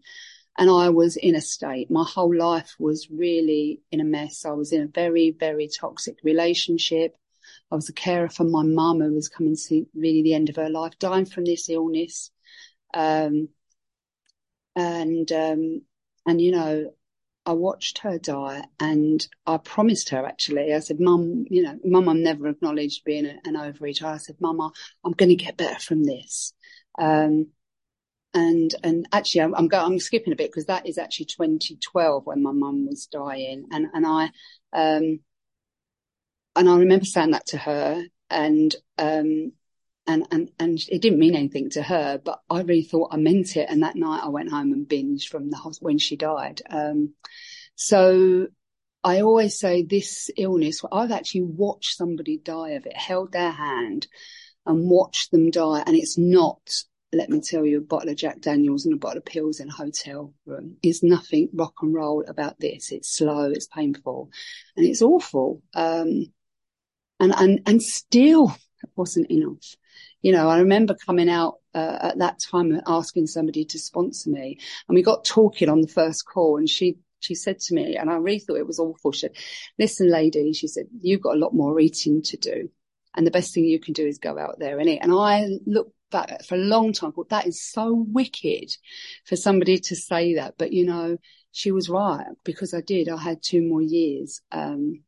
and 0.57 0.69
I 0.69 0.89
was 0.89 1.15
in 1.15 1.35
a 1.35 1.41
state. 1.41 1.89
My 1.89 2.03
whole 2.03 2.35
life 2.35 2.75
was 2.77 3.09
really 3.09 3.81
in 3.91 4.01
a 4.01 4.03
mess. 4.03 4.45
I 4.45 4.51
was 4.51 4.71
in 4.71 4.81
a 4.81 4.87
very, 4.87 5.31
very 5.31 5.67
toxic 5.67 6.17
relationship. 6.23 7.15
I 7.71 7.75
was 7.75 7.89
a 7.89 7.93
carer 7.93 8.29
for 8.29 8.43
my 8.43 8.63
mum 8.63 9.01
who 9.01 9.13
was 9.13 9.29
coming 9.29 9.55
to 9.55 9.85
really 9.95 10.21
the 10.21 10.35
end 10.35 10.49
of 10.49 10.55
her 10.57 10.69
life, 10.69 10.97
dying 10.99 11.25
from 11.25 11.45
this 11.45 11.69
illness. 11.69 12.31
Um, 12.93 13.49
and, 14.75 15.31
um, 15.31 15.81
and, 16.25 16.41
you 16.41 16.51
know, 16.51 16.93
I 17.45 17.53
watched 17.53 17.99
her 17.99 18.17
die 18.17 18.63
and 18.79 19.25
I 19.45 19.57
promised 19.57 20.09
her 20.09 20.25
actually, 20.25 20.73
I 20.73 20.79
said, 20.79 20.99
mum, 20.99 21.45
you 21.49 21.63
know, 21.63 21.77
mum, 21.83 22.07
I'm 22.07 22.23
never 22.23 22.47
acknowledged 22.47 23.03
being 23.03 23.25
a, 23.25 23.37
an 23.43 23.55
overeater. 23.55 24.03
I 24.03 24.17
said, 24.17 24.37
mum, 24.39 24.61
I'm 25.03 25.11
going 25.11 25.29
to 25.29 25.35
get 25.35 25.57
better 25.57 25.79
from 25.79 26.03
this. 26.03 26.53
Um, 26.97 27.47
and, 28.33 28.73
and 28.83 29.07
actually 29.11 29.41
I'm, 29.41 29.53
I'm 29.55 29.67
going, 29.67 29.85
I'm 29.85 29.99
skipping 29.99 30.33
a 30.33 30.37
bit 30.37 30.51
because 30.51 30.65
that 30.67 30.87
is 30.87 30.97
actually 30.97 31.25
2012 31.25 32.25
when 32.25 32.41
my 32.41 32.51
mum 32.51 32.87
was 32.87 33.07
dying. 33.07 33.67
And, 33.71 33.87
and 33.93 34.07
I, 34.07 34.23
um, 34.71 35.19
and 36.55 36.69
I 36.69 36.77
remember 36.77 37.05
saying 37.05 37.31
that 37.31 37.47
to 37.47 37.57
her 37.57 38.05
and, 38.29 38.75
um, 38.97 39.51
and 40.05 40.27
and 40.31 40.51
and 40.59 40.79
it 40.89 41.01
didn't 41.01 41.19
mean 41.19 41.35
anything 41.35 41.69
to 41.71 41.81
her, 41.81 42.19
but 42.23 42.41
I 42.49 42.61
really 42.61 42.83
thought 42.83 43.13
I 43.13 43.17
meant 43.17 43.55
it. 43.55 43.69
And 43.69 43.83
that 43.83 43.95
night 43.95 44.21
I 44.23 44.29
went 44.29 44.51
home 44.51 44.73
and 44.73 44.87
binged 44.87 45.27
from 45.27 45.49
the 45.49 45.57
hospital 45.57 45.85
when 45.85 45.97
she 45.97 46.15
died. 46.15 46.61
Um, 46.69 47.13
so 47.75 48.47
I 49.03 49.21
always 49.21 49.57
say 49.57 49.83
this 49.83 50.29
illness. 50.37 50.81
I've 50.91 51.11
actually 51.11 51.43
watched 51.43 51.97
somebody 51.97 52.37
die 52.37 52.71
of 52.71 52.85
it, 52.85 52.95
held 52.95 53.31
their 53.31 53.51
hand, 53.51 54.07
and 54.65 54.89
watched 54.89 55.31
them 55.31 55.51
die, 55.51 55.83
and 55.85 55.95
it's 55.95 56.17
not. 56.17 56.83
Let 57.15 57.29
me 57.29 57.41
tell 57.41 57.63
you, 57.63 57.77
a 57.77 57.81
bottle 57.81 58.09
of 58.09 58.15
Jack 58.15 58.41
Daniels 58.41 58.85
and 58.85 58.95
a 58.95 58.97
bottle 58.97 59.19
of 59.19 59.25
pills 59.25 59.59
in 59.59 59.69
a 59.69 59.73
hotel 59.73 60.33
room 60.47 60.77
is 60.81 61.03
nothing 61.03 61.49
rock 61.53 61.75
and 61.81 61.93
roll 61.93 62.23
about 62.27 62.59
this. 62.59 62.91
It's 62.91 63.15
slow, 63.15 63.51
it's 63.51 63.67
painful, 63.67 64.31
and 64.75 64.85
it's 64.85 65.03
awful. 65.03 65.61
Um, 65.75 66.33
and 67.19 67.33
and 67.37 67.61
and 67.67 67.81
still 67.81 68.55
wasn't 68.95 69.29
enough 69.31 69.75
you 70.23 70.31
know, 70.31 70.49
I 70.49 70.59
remember 70.59 70.95
coming 70.95 71.29
out 71.29 71.59
uh, 71.75 71.99
at 72.01 72.17
that 72.19 72.39
time 72.39 72.71
and 72.71 72.81
asking 72.87 73.27
somebody 73.27 73.65
to 73.65 73.77
sponsor 73.77 74.29
me, 74.29 74.57
and 74.87 74.95
we 74.95 75.03
got 75.03 75.25
talking 75.25 75.69
on 75.69 75.81
the 75.81 75.87
first 75.87 76.25
call, 76.25 76.57
and 76.57 76.67
she 76.67 76.97
she 77.19 77.35
said 77.35 77.59
to 77.59 77.73
me, 77.73 77.95
and 77.95 78.09
I 78.09 78.15
really 78.15 78.39
thought 78.39 78.57
it 78.57 78.67
was 78.67 78.79
awful. 78.79 79.11
She 79.11 79.19
said, 79.19 79.35
"Listen, 79.77 80.09
lady," 80.09 80.53
she 80.53 80.67
said, 80.67 80.87
"you've 81.01 81.21
got 81.21 81.35
a 81.35 81.39
lot 81.39 81.53
more 81.53 81.79
eating 81.79 82.21
to 82.23 82.37
do, 82.37 82.69
and 83.15 83.27
the 83.27 83.31
best 83.31 83.53
thing 83.53 83.65
you 83.65 83.79
can 83.79 83.93
do 83.93 84.07
is 84.07 84.17
go 84.17 84.39
out 84.39 84.59
there 84.59 84.79
and 84.79 84.89
eat." 84.89 84.99
And 85.01 85.11
I 85.13 85.49
looked 85.65 85.93
back 86.09 86.43
for 86.45 86.55
a 86.55 86.59
long 86.59 86.93
time, 86.93 87.11
thought 87.11 87.29
that 87.29 87.47
is 87.47 87.61
so 87.61 87.93
wicked 87.93 88.75
for 89.25 89.35
somebody 89.35 89.77
to 89.79 89.95
say 89.95 90.35
that, 90.35 90.55
but 90.57 90.71
you 90.71 90.85
know, 90.85 91.17
she 91.51 91.71
was 91.71 91.89
right 91.89 92.27
because 92.45 92.73
I 92.73 92.81
did. 92.81 93.09
I 93.09 93.17
had 93.17 93.43
two 93.43 93.61
more 93.61 93.81
years. 93.81 94.41
Um, 94.53 95.03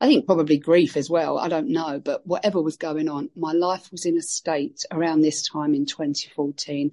I 0.00 0.06
think 0.06 0.26
probably 0.26 0.58
grief 0.58 0.96
as 0.96 1.10
well. 1.10 1.38
I 1.38 1.48
don't 1.48 1.68
know, 1.68 2.00
but 2.02 2.26
whatever 2.26 2.60
was 2.60 2.76
going 2.76 3.08
on, 3.08 3.30
my 3.36 3.52
life 3.52 3.90
was 3.92 4.06
in 4.06 4.16
a 4.16 4.22
state 4.22 4.84
around 4.90 5.20
this 5.20 5.46
time 5.46 5.74
in 5.74 5.86
2014 5.86 6.90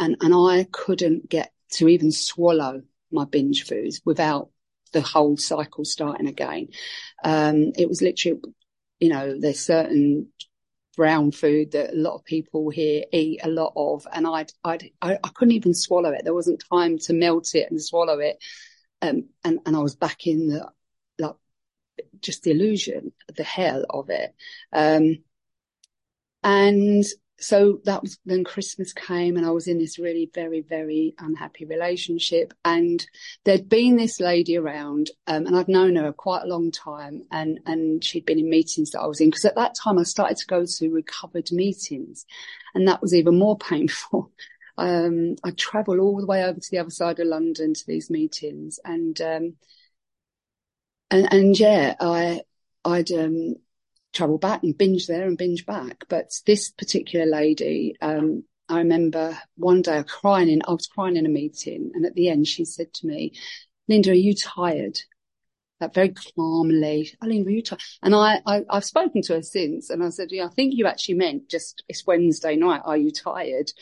and, 0.00 0.16
and 0.20 0.34
I 0.34 0.66
couldn't 0.72 1.28
get 1.28 1.52
to 1.72 1.88
even 1.88 2.10
swallow 2.10 2.82
my 3.12 3.24
binge 3.26 3.64
foods 3.64 4.00
without 4.04 4.50
the 4.92 5.02
whole 5.02 5.36
cycle 5.36 5.84
starting 5.84 6.26
again. 6.26 6.68
Um, 7.22 7.72
it 7.76 7.88
was 7.88 8.02
literally, 8.02 8.40
you 8.98 9.10
know, 9.10 9.38
there's 9.38 9.60
certain 9.60 10.28
brown 10.96 11.30
food 11.30 11.72
that 11.72 11.92
a 11.92 11.96
lot 11.96 12.14
of 12.14 12.24
people 12.24 12.70
here 12.70 13.04
eat 13.12 13.40
a 13.44 13.48
lot 13.48 13.72
of, 13.76 14.06
and 14.12 14.26
I'd, 14.26 14.52
I'd, 14.64 14.90
I, 15.00 15.18
I 15.22 15.28
couldn't 15.34 15.54
even 15.54 15.74
swallow 15.74 16.10
it. 16.10 16.22
There 16.24 16.34
wasn't 16.34 16.64
time 16.72 16.98
to 16.98 17.12
melt 17.12 17.54
it 17.54 17.70
and 17.70 17.80
swallow 17.80 18.18
it. 18.18 18.42
Um, 19.02 19.28
and, 19.44 19.60
and 19.66 19.76
I 19.76 19.80
was 19.80 19.96
back 19.96 20.26
in 20.26 20.48
the, 20.48 20.68
just 22.20 22.42
the 22.42 22.50
illusion, 22.50 23.12
the 23.36 23.44
hell 23.44 23.84
of 23.90 24.10
it. 24.10 24.34
Um, 24.72 25.18
and 26.42 27.04
so 27.40 27.80
that 27.84 28.02
was 28.02 28.18
then 28.26 28.44
Christmas 28.44 28.92
came 28.92 29.36
and 29.36 29.46
I 29.46 29.50
was 29.50 29.66
in 29.66 29.78
this 29.78 29.98
really 29.98 30.30
very, 30.34 30.60
very 30.60 31.14
unhappy 31.18 31.64
relationship. 31.64 32.52
And 32.64 33.04
there'd 33.44 33.68
been 33.68 33.96
this 33.96 34.20
lady 34.20 34.58
around, 34.58 35.10
um, 35.26 35.46
and 35.46 35.56
I'd 35.56 35.68
known 35.68 35.96
her 35.96 36.12
quite 36.12 36.42
a 36.42 36.48
long 36.48 36.70
time 36.70 37.22
and, 37.32 37.58
and 37.64 38.04
she'd 38.04 38.26
been 38.26 38.38
in 38.38 38.50
meetings 38.50 38.90
that 38.90 39.00
I 39.00 39.06
was 39.06 39.20
in. 39.20 39.30
Cause 39.30 39.46
at 39.46 39.56
that 39.56 39.74
time 39.74 39.98
I 39.98 40.02
started 40.02 40.36
to 40.36 40.46
go 40.46 40.64
to 40.66 40.90
recovered 40.90 41.50
meetings 41.50 42.26
and 42.74 42.86
that 42.86 43.00
was 43.00 43.14
even 43.14 43.38
more 43.38 43.56
painful. 43.70 44.30
Um, 44.76 45.36
I'd 45.42 45.58
travel 45.58 45.98
all 45.98 46.20
the 46.20 46.26
way 46.26 46.44
over 46.44 46.60
to 46.60 46.70
the 46.70 46.78
other 46.78 46.90
side 46.90 47.20
of 47.20 47.26
London 47.26 47.74
to 47.74 47.86
these 47.86 48.10
meetings 48.10 48.78
and, 48.84 49.20
um, 49.20 49.54
and 51.10 51.32
and 51.32 51.58
yeah, 51.58 51.94
I 52.00 52.42
I'd 52.84 53.10
um, 53.12 53.56
travel 54.12 54.38
back 54.38 54.62
and 54.62 54.76
binge 54.76 55.06
there 55.06 55.26
and 55.26 55.38
binge 55.38 55.66
back. 55.66 56.04
But 56.08 56.30
this 56.46 56.70
particular 56.70 57.26
lady, 57.26 57.96
um, 58.00 58.44
I 58.68 58.78
remember 58.78 59.38
one 59.56 59.82
day 59.82 60.02
crying 60.06 60.48
in 60.48 60.62
I 60.66 60.72
was 60.72 60.86
crying 60.86 61.16
in 61.16 61.26
a 61.26 61.30
meeting, 61.30 61.92
and 61.94 62.06
at 62.06 62.14
the 62.14 62.28
end 62.28 62.46
she 62.46 62.64
said 62.64 62.92
to 62.94 63.06
me, 63.06 63.32
"Linda, 63.88 64.10
are 64.10 64.14
you 64.14 64.34
tired?" 64.34 64.98
That 65.80 65.94
very 65.94 66.10
calmly, 66.36 67.10
Linda, 67.22 67.48
are 67.48 67.52
you 67.52 67.62
tired? 67.62 67.80
And 68.02 68.14
I, 68.14 68.42
I 68.46 68.64
I've 68.68 68.84
spoken 68.84 69.22
to 69.22 69.34
her 69.34 69.42
since, 69.42 69.90
and 69.90 70.02
I 70.02 70.10
said, 70.10 70.28
"Yeah, 70.30 70.46
I 70.46 70.50
think 70.50 70.74
you 70.74 70.86
actually 70.86 71.14
meant 71.14 71.48
just 71.48 71.82
it's 71.88 72.06
Wednesday 72.06 72.56
night. 72.56 72.82
Are 72.84 72.96
you 72.96 73.10
tired?" 73.10 73.72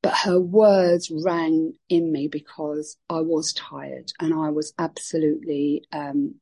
but 0.00 0.14
her 0.16 0.40
words 0.40 1.10
rang 1.10 1.72
in 1.88 2.12
me 2.12 2.28
because 2.28 2.96
I 3.10 3.20
was 3.20 3.52
tired 3.52 4.12
and 4.20 4.32
I 4.32 4.50
was 4.50 4.72
absolutely 4.78 5.84
um, 5.92 6.36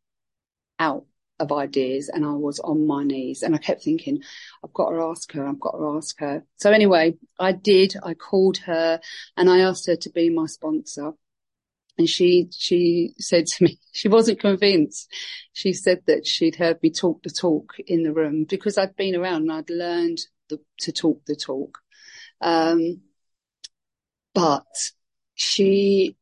out 0.79 1.05
of 1.39 1.53
ideas 1.53 2.09
and 2.09 2.25
I 2.25 2.33
was 2.33 2.61
on 2.61 2.87
my 2.87 3.05
knees 3.05 3.43
and 3.43 3.55
I 3.55 3.59
kept 3.59 3.83
thinking, 3.83 4.23
I've 4.65 4.73
got 4.73 4.91
to 4.91 5.03
ask 5.03 5.31
her, 5.33 5.47
I've 5.47 5.61
got 5.61 5.73
to 5.73 5.97
ask 5.97 6.19
her. 6.21 6.45
So 6.57 6.71
anyway, 6.73 7.17
I 7.39 7.53
did, 7.53 7.95
I 8.03 8.15
called 8.15 8.59
her 8.59 9.01
and 9.37 9.51
I 9.51 9.61
asked 9.61 9.87
her 9.87 9.97
to 9.97 10.11
be 10.11 10.31
my 10.31 10.47
sponsor. 10.47 11.13
And 11.99 12.09
she, 12.09 12.49
she 12.53 13.15
said 13.19 13.47
to 13.47 13.65
me, 13.65 13.79
she 13.93 14.09
wasn't 14.09 14.41
convinced. 14.41 15.11
She 15.53 15.73
said 15.73 16.03
that 16.07 16.27
she'd 16.27 16.57
heard 16.57 16.83
me 16.83 16.91
talk 16.91 17.23
the 17.23 17.31
talk 17.31 17.75
in 17.87 18.03
the 18.03 18.13
room 18.13 18.45
because 18.49 18.79
I'd 18.79 18.97
been 18.97 19.17
around 19.17 19.43
and 19.43 19.53
I'd 19.53 19.71
learned 19.71 20.19
the, 20.49 20.61
to 20.81 20.93
talk 20.93 21.25
the 21.27 21.37
talk. 21.37 21.79
Um, 22.41 23.01
but 24.35 24.67
she 25.35 26.17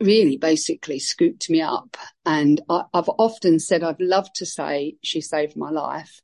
really 0.00 0.36
basically 0.36 0.98
scooped 0.98 1.48
me 1.50 1.62
up. 1.62 1.96
And 2.24 2.60
I, 2.68 2.84
have 2.94 3.08
often 3.18 3.58
said 3.58 3.82
I'd 3.82 4.00
love 4.00 4.32
to 4.34 4.46
say 4.46 4.96
she 5.02 5.20
saved 5.20 5.56
my 5.56 5.70
life. 5.70 6.20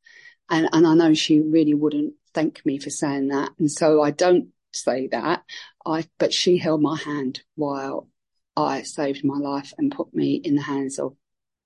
And, 0.51 0.69
and 0.73 0.87
I 0.87 0.95
know 0.95 1.15
she 1.15 1.41
really 1.41 1.75
wouldn't 1.75 2.15
thank 2.35 2.65
me 2.67 2.79
for 2.79 2.91
saying 2.91 3.29
that. 3.29 3.51
And 3.59 3.71
so 3.71 4.03
I 4.03 4.11
don't 4.11 4.49
say 4.73 5.09
that. 5.09 5.43
I, 5.85 6.05
but 6.19 6.33
she 6.33 6.59
held 6.59 6.83
my 6.83 6.97
hand 6.97 7.43
while 7.55 8.09
I 8.57 8.83
saved 8.83 9.25
my 9.25 9.39
life 9.39 9.73
and 9.79 9.93
put 9.93 10.15
me 10.15 10.35
in 10.35 10.55
the 10.55 10.63
hands 10.63 10.99
of 10.99 11.17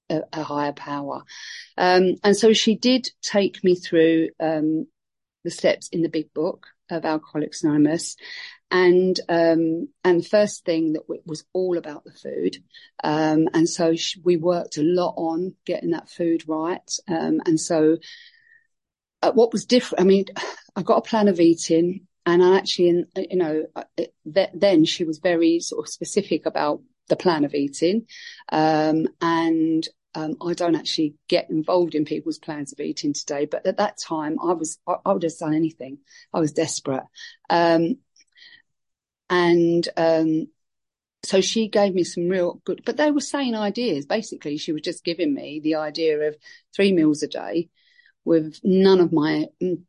a, 0.09 0.23
a 0.33 0.43
higher 0.43 0.73
power. 0.73 1.23
Um, 1.77 2.15
and 2.23 2.37
so 2.37 2.53
she 2.53 2.77
did 2.77 3.09
take 3.23 3.65
me 3.65 3.75
through, 3.75 4.31
um, 4.39 4.87
the 5.47 5.51
steps 5.51 5.89
in 5.89 6.03
the 6.03 6.09
big 6.09 6.35
book 6.35 6.67
of 6.91 7.05
Alcoholics 7.05 7.63
Anonymous 7.63 8.17
and 8.71 9.19
um, 9.29 9.89
and 10.05 10.27
first 10.27 10.65
thing 10.65 10.95
that 10.95 11.03
was 11.25 11.45
all 11.53 11.79
about 11.79 12.05
the 12.05 12.13
food, 12.13 12.57
um, 13.05 13.49
and 13.55 13.69
so 13.69 13.95
we 14.25 14.37
worked 14.37 14.79
a 14.79 14.83
lot 14.83 15.15
on 15.17 15.55
getting 15.65 15.91
that 15.91 16.09
food 16.09 16.45
right, 16.49 16.91
um, 17.09 17.41
and 17.47 17.61
so 17.61 17.99
uh, 19.23 19.33
what 19.33 19.53
was 19.53 19.67
different? 19.67 20.03
I 20.03 20.05
mean, 20.05 20.25
I 20.77 20.83
got 20.83 20.99
a 20.99 21.09
plan 21.09 21.29
of 21.29 21.41
eating, 21.41 22.07
and 22.25 22.43
I 22.43 22.57
actually, 22.57 23.05
you 23.17 23.37
know, 23.37 23.65
uh, 23.75 23.83
then 24.25 24.85
she 24.85 25.05
was 25.05 25.19
very 25.19 25.61
sort 25.61 25.87
of 25.87 25.93
specific 25.93 26.47
about 26.47 26.83
the 27.09 27.17
plan 27.17 27.45
of 27.45 27.55
eating, 27.55 28.07
um, 28.51 29.07
and 29.21 29.87
um, 30.17 30.37
I 30.45 30.55
don't 30.55 30.75
actually 30.75 31.15
get 31.29 31.51
involved 31.51 31.95
in 31.95 32.07
people's 32.07 32.39
plans 32.39 32.73
of 32.73 32.81
eating 32.81 33.13
today, 33.13 33.45
but 33.45 33.67
at 33.67 33.77
that 33.77 33.99
time 33.99 34.39
I 34.43 34.55
was, 34.55 34.79
I, 34.89 34.95
I 35.05 35.13
would 35.13 35.23
have 35.23 35.39
done 35.39 35.55
anything. 35.55 35.99
I 36.33 36.41
was 36.41 36.53
desperate. 36.53 37.05
Um, 37.51 37.99
and 39.29 39.89
um, 39.97 40.49
so 41.23 41.41
she 41.41 41.69
gave 41.69 41.95
me 41.95 42.05
some 42.05 42.29
real 42.29 42.61
good, 42.65 42.83
but 42.85 42.97
they 42.97 43.11
were 43.11 43.21
saying 43.21 43.55
ideas. 43.55 44.07
Basically, 44.07 44.57
she 44.57 44.73
was 44.73 44.83
just 44.83 45.05
giving 45.05 45.35
me 45.35 45.61
the 45.61 45.75
idea 45.77 46.21
of 46.29 46.37
three 46.75 46.93
meals 46.93 47.23
a 47.23 47.29
day 47.29 47.69
with 48.25 48.59
none 48.65 49.01
of 49.01 49.13
my 49.13 49.47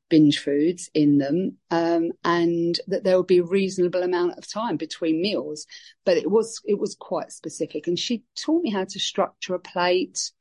binge 0.10 0.40
foods 0.40 0.90
in 0.94 1.18
them, 1.18 1.58
um, 1.72 2.12
and 2.24 2.80
that 2.88 3.04
there 3.04 3.18
would 3.18 3.28
be 3.28 3.40
a 3.40 3.44
reasonable 3.44 4.04
amount 4.04 4.38
of 4.38 4.48
time 4.48 4.78
between 4.78 5.22
meals. 5.22 5.66
But 6.06 6.18
it 6.18 6.30
was 6.30 6.62
it 6.66 6.80
was 6.80 6.96
quite 6.96 7.32
specific, 7.32 7.88
and 7.88 7.98
she 7.98 8.24
taught 8.36 8.64
me 8.64 8.72
how 8.72 8.86
to 8.86 9.00
structure 9.00 9.56
a 9.56 9.60
plate. 9.60 10.32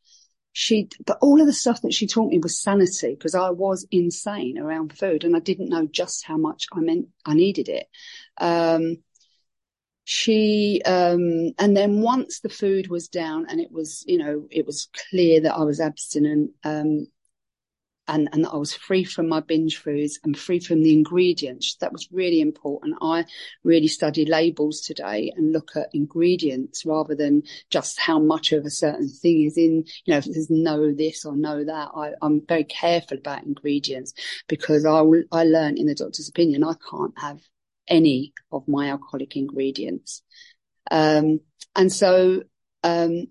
She, 0.59 0.89
but 1.05 1.19
all 1.21 1.39
of 1.39 1.47
the 1.47 1.53
stuff 1.53 1.83
that 1.83 1.93
she 1.93 2.07
taught 2.07 2.31
me 2.31 2.39
was 2.39 2.59
sanity 2.59 3.11
because 3.11 3.35
I 3.35 3.51
was 3.51 3.87
insane 3.91 4.57
around 4.57 4.97
food, 4.97 5.23
and 5.23 5.37
I 5.37 5.39
didn't 5.39 5.69
know 5.69 5.87
just 5.87 6.25
how 6.25 6.39
much 6.39 6.65
I 6.73 6.81
meant 6.81 7.09
I 7.27 7.35
needed 7.35 7.69
it. 7.69 7.87
Um, 8.39 8.97
she 10.05 10.81
um, 10.87 11.53
and 11.59 11.77
then 11.77 12.01
once 12.01 12.41
the 12.41 12.49
food 12.49 12.89
was 12.89 13.07
down 13.07 13.45
and 13.51 13.61
it 13.61 13.71
was 13.71 14.03
you 14.07 14.17
know 14.17 14.49
it 14.51 14.65
was 14.65 14.89
clear 15.11 15.43
that 15.43 15.55
I 15.55 15.63
was 15.63 15.79
abstinent 15.79 16.53
um, 16.65 17.09
and, 18.09 18.29
and 18.33 18.47
I 18.47 18.57
was 18.57 18.73
free 18.75 19.05
from 19.05 19.29
my 19.29 19.41
binge 19.41 19.79
foods 19.79 20.21
and 20.23 20.39
free 20.39 20.61
from 20.61 20.83
the 20.83 20.93
ingredients. 20.93 21.77
That 21.81 21.93
was 21.93 22.09
really 22.13 22.41
important. 22.41 22.97
I 23.03 23.25
really 23.65 23.89
study 23.89 24.25
labels 24.25 24.81
today 24.81 25.33
and 25.37 25.53
look 25.53 25.71
at 25.75 25.91
ingredients 25.93 26.87
rather 26.87 27.15
than 27.15 27.43
just 27.71 27.99
how 27.99 28.19
much 28.19 28.53
of 28.53 28.65
a 28.65 28.71
certain 28.71 29.09
thing 29.09 29.43
is 29.43 29.59
in, 29.59 29.85
you 30.05 30.13
know, 30.13 30.19
if 30.19 30.25
there's 30.25 30.51
no 30.51 30.93
this 30.93 31.25
or 31.25 31.37
no 31.37 31.65
that. 31.65 31.91
I, 31.95 32.13
am 32.23 32.43
very 32.47 32.65
careful 32.65 33.19
about 33.19 33.45
ingredients 33.45 34.15
because 34.49 34.87
I, 34.87 35.01
I 35.33 35.45
learned 35.45 35.79
in 35.79 35.87
the 35.87 35.95
doctor's 35.95 36.29
opinion, 36.29 36.63
I 36.63 36.75
can't 36.91 37.19
have 37.19 37.41
any 37.89 38.33
of 38.53 38.69
my 38.69 38.91
alcoholic 38.91 39.37
ingredients. 39.37 40.23
Um, 40.91 41.41
and 41.75 41.93
so, 41.93 42.43
um, 42.85 43.27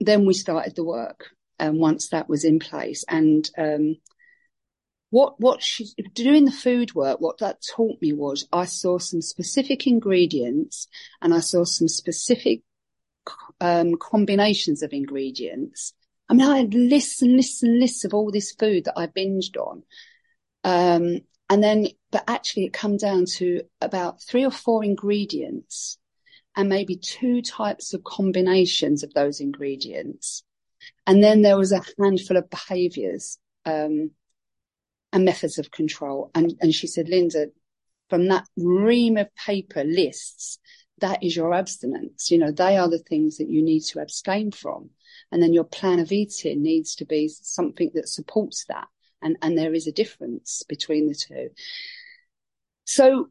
then 0.00 0.24
we 0.24 0.34
started 0.34 0.76
the 0.76 0.84
work 0.84 1.30
um, 1.60 1.78
once 1.78 2.08
that 2.08 2.28
was 2.28 2.44
in 2.44 2.58
place. 2.58 3.04
And 3.08 3.48
um, 3.58 3.96
what 5.10 5.40
what 5.40 5.62
she 5.62 5.86
doing 6.12 6.44
the 6.44 6.50
food 6.50 6.94
work, 6.94 7.20
what 7.20 7.38
that 7.38 7.62
taught 7.74 8.00
me 8.00 8.12
was 8.12 8.46
I 8.52 8.66
saw 8.66 8.98
some 8.98 9.22
specific 9.22 9.86
ingredients 9.86 10.88
and 11.22 11.32
I 11.32 11.40
saw 11.40 11.64
some 11.64 11.88
specific 11.88 12.62
um, 13.60 13.96
combinations 13.96 14.82
of 14.82 14.92
ingredients. 14.92 15.94
I 16.28 16.34
mean, 16.34 16.46
I 16.46 16.58
had 16.58 16.74
lists 16.74 17.22
and 17.22 17.36
lists 17.36 17.62
and 17.62 17.78
lists 17.78 18.04
of 18.04 18.12
all 18.12 18.30
this 18.30 18.52
food 18.52 18.84
that 18.84 18.98
I 18.98 19.06
binged 19.06 19.56
on. 19.56 19.82
Um, 20.64 21.20
and 21.50 21.62
then, 21.62 21.88
but 22.10 22.24
actually 22.28 22.66
it 22.66 22.74
come 22.74 22.98
down 22.98 23.24
to 23.36 23.62
about 23.80 24.22
three 24.22 24.44
or 24.44 24.50
four 24.50 24.84
ingredients 24.84 25.98
and 26.54 26.68
maybe 26.68 26.96
two 26.96 27.40
types 27.40 27.94
of 27.94 28.04
combinations 28.04 29.02
of 29.02 29.14
those 29.14 29.40
ingredients. 29.40 30.42
And 31.06 31.22
then 31.22 31.42
there 31.42 31.58
was 31.58 31.72
a 31.72 31.82
handful 31.98 32.36
of 32.36 32.50
behaviors 32.50 33.38
um, 33.64 34.10
and 35.12 35.24
methods 35.24 35.58
of 35.58 35.70
control. 35.70 36.30
And, 36.34 36.54
and 36.60 36.74
she 36.74 36.86
said, 36.86 37.08
Linda, 37.08 37.46
from 38.10 38.28
that 38.28 38.46
ream 38.56 39.16
of 39.16 39.34
paper 39.34 39.84
lists, 39.84 40.58
that 41.00 41.22
is 41.22 41.36
your 41.36 41.54
abstinence. 41.54 42.30
You 42.30 42.38
know, 42.38 42.50
they 42.50 42.76
are 42.76 42.88
the 42.88 42.98
things 42.98 43.38
that 43.38 43.48
you 43.48 43.62
need 43.62 43.80
to 43.84 44.00
abstain 44.00 44.50
from. 44.50 44.90
And 45.30 45.42
then 45.42 45.52
your 45.52 45.64
plan 45.64 46.00
of 46.00 46.12
eating 46.12 46.62
needs 46.62 46.96
to 46.96 47.04
be 47.04 47.28
something 47.28 47.90
that 47.94 48.08
supports 48.08 48.64
that. 48.68 48.88
And, 49.22 49.36
and 49.42 49.56
there 49.56 49.74
is 49.74 49.86
a 49.86 49.92
difference 49.92 50.62
between 50.68 51.08
the 51.08 51.14
two. 51.14 51.50
So 52.84 53.30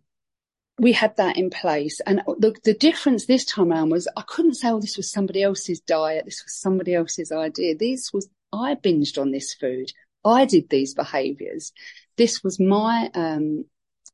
we 0.79 0.91
had 0.91 1.15
that 1.17 1.37
in 1.37 1.49
place. 1.49 1.99
And 2.05 2.21
the, 2.37 2.55
the 2.63 2.73
difference 2.73 3.25
this 3.25 3.45
time 3.45 3.71
around 3.71 3.89
was 3.89 4.07
I 4.15 4.21
couldn't 4.21 4.55
say, 4.55 4.69
oh, 4.69 4.79
this 4.79 4.97
was 4.97 5.11
somebody 5.11 5.41
else's 5.41 5.79
diet. 5.79 6.25
This 6.25 6.43
was 6.43 6.55
somebody 6.55 6.93
else's 6.93 7.31
idea. 7.31 7.75
This 7.75 8.13
was, 8.13 8.29
I 8.53 8.75
binged 8.75 9.19
on 9.19 9.31
this 9.31 9.53
food. 9.53 9.91
I 10.23 10.45
did 10.45 10.69
these 10.69 10.93
behaviors. 10.93 11.73
This 12.15 12.43
was 12.43 12.59
my, 12.59 13.09
um, 13.15 13.65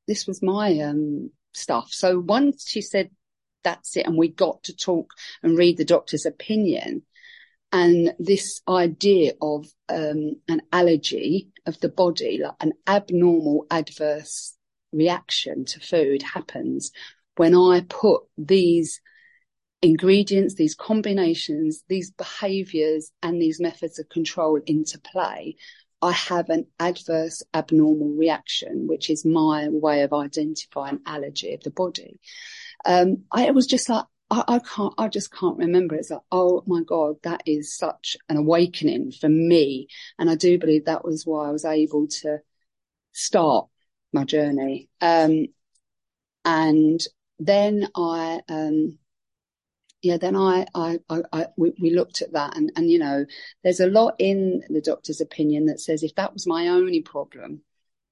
this 0.07 0.25
was 0.25 0.41
my, 0.41 0.79
um, 0.79 1.31
stuff. 1.53 1.89
So 1.91 2.19
once 2.19 2.67
she 2.67 2.81
said, 2.81 3.09
that's 3.63 3.95
it. 3.97 4.05
And 4.05 4.17
we 4.17 4.29
got 4.29 4.63
to 4.63 4.75
talk 4.75 5.11
and 5.41 5.57
read 5.57 5.77
the 5.77 5.85
doctor's 5.85 6.25
opinion. 6.25 7.03
And 7.71 8.13
this 8.19 8.61
idea 8.69 9.33
of, 9.41 9.65
um, 9.89 10.35
an 10.47 10.61
allergy 10.71 11.49
of 11.65 11.79
the 11.79 11.89
body, 11.89 12.39
like 12.41 12.55
an 12.61 12.73
abnormal 12.87 13.65
adverse 13.69 14.55
reaction 14.93 15.65
to 15.65 15.79
food 15.79 16.21
happens 16.21 16.91
when 17.35 17.55
I 17.55 17.81
put 17.87 18.23
these 18.37 19.01
ingredients, 19.81 20.55
these 20.55 20.75
combinations, 20.75 21.83
these 21.89 22.11
behaviors 22.11 23.11
and 23.21 23.41
these 23.41 23.59
methods 23.59 23.99
of 23.99 24.09
control 24.09 24.59
into 24.65 24.99
play. 24.99 25.57
I 26.01 26.11
have 26.11 26.49
an 26.49 26.67
adverse 26.79 27.43
abnormal 27.53 28.09
reaction, 28.09 28.87
which 28.87 29.09
is 29.09 29.25
my 29.25 29.69
way 29.69 30.01
of 30.01 30.13
identifying 30.13 30.99
allergy 31.05 31.53
of 31.53 31.61
the 31.63 31.71
body. 31.71 32.19
Um, 32.85 33.23
I 33.31 33.51
was 33.51 33.67
just 33.67 33.89
like, 33.89 34.05
I, 34.29 34.43
I, 34.47 34.59
can't, 34.59 34.93
I 34.97 35.07
just 35.07 35.33
can't 35.33 35.57
remember. 35.57 35.95
It's 35.95 36.09
like, 36.09 36.21
oh 36.31 36.63
my 36.65 36.81
God, 36.85 37.15
that 37.23 37.43
is 37.45 37.77
such 37.77 38.17
an 38.29 38.37
awakening 38.37 39.11
for 39.11 39.29
me. 39.29 39.87
And 40.17 40.29
I 40.29 40.35
do 40.35 40.57
believe 40.57 40.85
that 40.85 41.05
was 41.05 41.25
why 41.25 41.47
I 41.47 41.51
was 41.51 41.65
able 41.65 42.07
to 42.21 42.39
start 43.13 43.67
my 44.13 44.23
journey. 44.23 44.89
Um, 45.01 45.47
and 46.45 46.99
then 47.39 47.87
I, 47.95 48.41
um, 48.49 48.97
yeah, 50.01 50.17
then 50.17 50.35
I, 50.35 50.65
I, 50.75 50.99
I, 51.09 51.21
I 51.31 51.45
we, 51.57 51.73
we, 51.81 51.89
looked 51.91 52.21
at 52.21 52.33
that 52.33 52.57
and, 52.57 52.71
and, 52.75 52.91
you 52.91 52.99
know, 52.99 53.25
there's 53.63 53.79
a 53.79 53.87
lot 53.87 54.15
in 54.19 54.61
the 54.69 54.81
doctor's 54.81 55.21
opinion 55.21 55.67
that 55.67 55.79
says 55.79 56.03
if 56.03 56.15
that 56.15 56.33
was 56.33 56.45
my 56.45 56.67
only 56.67 57.01
problem, 57.01 57.61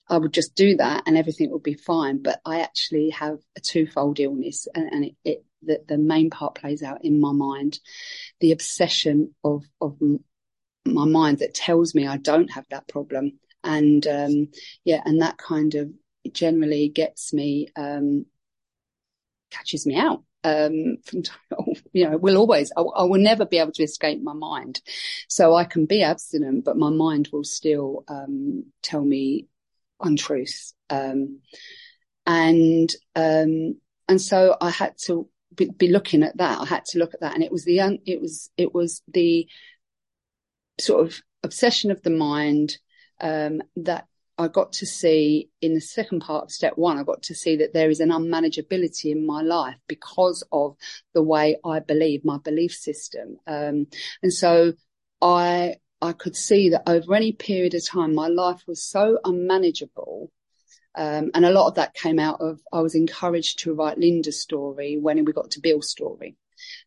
I 0.10 0.18
would 0.18 0.34
just 0.34 0.56
do 0.56 0.78
that 0.78 1.04
and 1.06 1.18
everything 1.18 1.52
would 1.52 1.64
be 1.64 1.74
fine. 1.74 2.22
But 2.22 2.40
I 2.46 2.62
actually 2.62 3.10
have 3.12 3.40
a 3.58 3.62
twofold 3.62 4.20
illness 4.20 4.68
and, 4.74 4.92
and 4.92 5.06
it, 5.06 5.16
it 5.24 5.46
the, 5.62 5.82
the 5.88 5.98
main 5.98 6.30
part 6.30 6.56
plays 6.56 6.82
out 6.82 7.04
in 7.04 7.20
my 7.20 7.34
mind, 7.34 7.80
the 8.40 8.52
obsession 8.52 9.36
of, 9.44 9.64
of 9.80 9.98
my 10.86 11.06
mind 11.06 11.40
that 11.40 11.54
tells 11.54 11.94
me 11.94 12.08
I 12.08 12.18
don't 12.18 12.52
have 12.52 12.66
that 12.70 12.88
problem 12.88 13.34
and 13.64 14.06
um, 14.08 14.50
yeah, 14.84 15.02
and 15.06 15.22
that 15.22 15.38
kind 15.38 15.76
of 15.76 15.90
generally 16.32 16.90
gets 16.90 17.34
me 17.34 17.68
um, 17.76 18.26
catches 19.50 19.86
me 19.86 19.96
out. 19.96 20.24
Um, 20.44 20.98
from 21.06 21.22
you 21.94 22.10
know, 22.10 22.18
will 22.18 22.38
always 22.38 22.72
I, 22.76 22.82
I, 22.82 23.04
will 23.04 23.22
never 23.22 23.46
be 23.46 23.60
able 23.60 23.74
to 23.74 23.84
escape 23.84 24.22
my 24.24 24.34
mind, 24.34 24.82
so 25.28 25.54
I 25.54 25.66
can 25.66 25.86
be 25.86 26.02
abstinent, 26.02 26.66
but 26.66 26.78
my 26.78 26.90
mind 26.90 27.30
will 27.32 27.44
still 27.44 28.04
um, 28.08 28.66
tell 28.82 29.04
me 29.04 29.48
untruths, 30.00 30.74
um, 30.90 31.42
and 32.26 32.90
um, 33.16 33.78
and 34.08 34.20
so 34.20 34.58
I 34.60 34.72
had 34.72 34.98
to 35.06 35.30
be, 35.56 35.70
be 35.70 35.90
looking 35.90 36.24
at 36.24 36.38
that. 36.38 36.60
I 36.60 36.66
had 36.66 36.86
to 36.86 37.00
look 37.00 37.14
at 37.14 37.22
that, 37.22 37.36
and 37.36 37.44
it 37.44 37.52
was 37.52 37.64
the 37.66 38.00
it 38.06 38.20
was 38.20 38.50
it 38.58 38.74
was 38.74 39.04
the 39.08 39.48
sort 40.80 41.06
of 41.06 41.22
obsession 41.44 41.92
of 41.92 42.02
the 42.02 42.10
mind 42.10 42.78
um, 43.22 43.62
that 43.78 44.08
I 44.38 44.48
got 44.48 44.74
to 44.74 44.86
see 44.86 45.50
in 45.62 45.76
the 45.76 45.82
second 45.82 46.22
part 46.22 46.46
of 46.46 46.52
step 46.52 46.74
one, 46.76 46.98
I 46.98 47.04
got 47.04 47.22
to 47.24 47.36
see 47.36 47.58
that 47.58 47.74
there 47.74 47.90
is 47.90 48.00
an 48.00 48.10
unmanageability 48.10 49.12
in 49.12 49.26
my 49.26 49.42
life 49.42 49.76
because 49.88 50.44
of 50.52 50.78
the 51.14 51.22
way 51.22 51.58
I 51.64 51.80
believe, 51.80 52.26
my 52.26 52.40
belief 52.40 52.74
system. 52.74 53.38
Um, 53.46 53.88
and 54.24 54.34
so 54.34 54.74
I, 55.22 55.76
I 56.02 56.14
could 56.14 56.36
see 56.36 56.70
that 56.70 56.90
over 56.90 57.14
any 57.14 57.34
period 57.34 57.76
of 57.76 57.88
time, 57.88 58.16
my 58.16 58.28
life 58.28 58.64
was 58.68 58.84
so 58.84 59.20
unmanageable. 59.24 60.32
Um, 60.96 61.32
and 61.34 61.46
a 61.46 61.52
lot 61.52 61.68
of 61.68 61.76
that 61.76 61.94
came 61.94 62.20
out 62.20 62.42
of, 62.42 62.60
I 62.74 62.82
was 62.82 62.96
encouraged 62.96 63.60
to 63.60 63.74
write 63.74 64.00
Linda's 64.00 64.42
story 64.42 64.98
when 65.00 65.24
we 65.24 65.34
got 65.34 65.52
to 65.52 65.62
Bill's 65.62 65.90
story. 65.90 66.36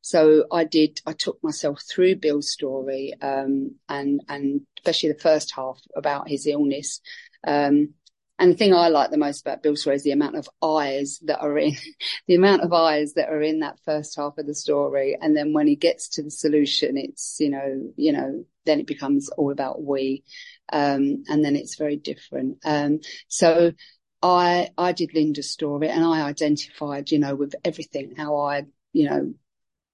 So 0.00 0.46
I 0.52 0.64
did, 0.64 1.00
I 1.06 1.12
took 1.12 1.42
myself 1.42 1.82
through 1.88 2.16
Bill's 2.16 2.50
story, 2.50 3.14
um, 3.20 3.76
and, 3.88 4.20
and 4.28 4.62
especially 4.78 5.12
the 5.12 5.18
first 5.18 5.52
half 5.54 5.80
about 5.96 6.28
his 6.28 6.46
illness. 6.46 7.00
Um, 7.46 7.94
and 8.38 8.52
the 8.52 8.56
thing 8.56 8.74
I 8.74 8.88
like 8.88 9.10
the 9.10 9.16
most 9.16 9.42
about 9.42 9.62
Bill's 9.62 9.82
story 9.82 9.96
is 9.96 10.02
the 10.02 10.10
amount 10.10 10.36
of 10.36 10.48
eyes 10.60 11.20
that 11.24 11.40
are 11.40 11.56
in, 11.56 11.76
the 12.26 12.34
amount 12.34 12.62
of 12.62 12.72
eyes 12.72 13.14
that 13.14 13.28
are 13.28 13.42
in 13.42 13.60
that 13.60 13.78
first 13.84 14.16
half 14.16 14.38
of 14.38 14.46
the 14.46 14.54
story. 14.54 15.16
And 15.20 15.36
then 15.36 15.52
when 15.52 15.68
he 15.68 15.76
gets 15.76 16.08
to 16.10 16.22
the 16.22 16.30
solution, 16.30 16.96
it's, 16.96 17.36
you 17.38 17.50
know, 17.50 17.92
you 17.96 18.12
know, 18.12 18.44
then 18.66 18.80
it 18.80 18.86
becomes 18.86 19.28
all 19.28 19.52
about 19.52 19.82
we. 19.82 20.24
Um, 20.72 21.22
and 21.28 21.44
then 21.44 21.54
it's 21.54 21.76
very 21.76 21.96
different. 21.96 22.58
Um, 22.64 23.00
so 23.28 23.72
I, 24.20 24.70
I 24.76 24.92
did 24.92 25.14
Linda's 25.14 25.50
story 25.50 25.88
and 25.88 26.04
I 26.04 26.22
identified, 26.22 27.10
you 27.12 27.20
know, 27.20 27.36
with 27.36 27.54
everything, 27.64 28.14
how 28.16 28.38
I, 28.38 28.64
you 28.92 29.08
know, 29.08 29.34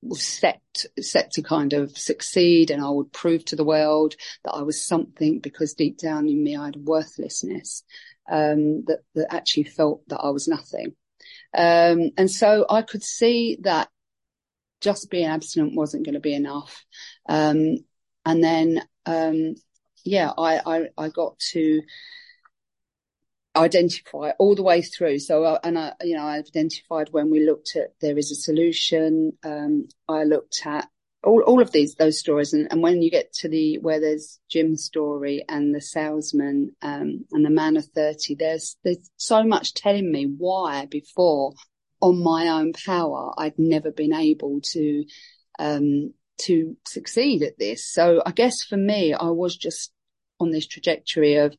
was 0.02 0.22
set 0.22 0.62
set 1.00 1.32
to 1.32 1.42
kind 1.42 1.72
of 1.72 1.96
succeed 1.96 2.70
and 2.70 2.82
I 2.82 2.88
would 2.88 3.12
prove 3.12 3.44
to 3.46 3.56
the 3.56 3.64
world 3.64 4.16
that 4.44 4.52
I 4.52 4.62
was 4.62 4.82
something 4.82 5.40
because 5.40 5.74
deep 5.74 5.98
down 5.98 6.28
in 6.28 6.42
me 6.42 6.56
I 6.56 6.66
had 6.66 6.76
worthlessness 6.76 7.84
um, 8.30 8.84
that 8.86 9.00
that 9.14 9.32
actually 9.34 9.64
felt 9.64 10.08
that 10.08 10.20
I 10.20 10.30
was 10.30 10.48
nothing. 10.48 10.94
Um, 11.52 12.10
and 12.16 12.30
so 12.30 12.64
I 12.70 12.82
could 12.82 13.02
see 13.02 13.58
that 13.62 13.88
just 14.80 15.10
being 15.10 15.26
abstinent 15.26 15.74
wasn't 15.74 16.04
going 16.04 16.14
to 16.14 16.20
be 16.20 16.34
enough. 16.34 16.84
Um, 17.28 17.78
and 18.24 18.42
then 18.42 18.82
um, 19.04 19.54
yeah, 20.04 20.30
I, 20.36 20.60
I, 20.64 20.88
I 20.96 21.08
got 21.08 21.38
to 21.50 21.82
identify 23.60 24.30
all 24.38 24.54
the 24.54 24.62
way 24.62 24.82
through. 24.82 25.18
So, 25.18 25.44
uh, 25.44 25.58
and 25.62 25.78
I, 25.78 25.92
you 26.02 26.16
know, 26.16 26.24
I 26.24 26.38
identified 26.38 27.08
when 27.10 27.30
we 27.30 27.46
looked 27.46 27.76
at 27.76 27.94
there 28.00 28.18
is 28.18 28.30
a 28.30 28.34
solution. 28.34 29.32
Um, 29.44 29.88
I 30.08 30.24
looked 30.24 30.62
at 30.64 30.88
all, 31.22 31.42
all 31.42 31.60
of 31.60 31.72
these, 31.72 31.94
those 31.94 32.18
stories. 32.18 32.52
And, 32.52 32.68
and 32.70 32.82
when 32.82 33.02
you 33.02 33.10
get 33.10 33.32
to 33.34 33.48
the, 33.48 33.78
where 33.78 34.00
there's 34.00 34.40
Jim's 34.50 34.84
story 34.84 35.44
and 35.48 35.74
the 35.74 35.80
salesman, 35.80 36.72
um, 36.82 37.26
and 37.32 37.44
the 37.44 37.50
man 37.50 37.76
of 37.76 37.86
30, 37.86 38.36
there's, 38.36 38.76
there's 38.84 39.10
so 39.16 39.42
much 39.42 39.74
telling 39.74 40.10
me 40.10 40.24
why 40.24 40.86
before 40.86 41.54
on 42.00 42.22
my 42.22 42.48
own 42.48 42.72
power, 42.72 43.32
I'd 43.36 43.58
never 43.58 43.90
been 43.90 44.14
able 44.14 44.60
to, 44.72 45.04
um, 45.58 46.14
to 46.38 46.76
succeed 46.86 47.42
at 47.42 47.58
this. 47.58 47.84
So 47.92 48.22
I 48.24 48.32
guess 48.32 48.62
for 48.62 48.78
me, 48.78 49.12
I 49.12 49.28
was 49.28 49.56
just 49.56 49.92
on 50.38 50.50
this 50.50 50.66
trajectory 50.66 51.36
of, 51.36 51.54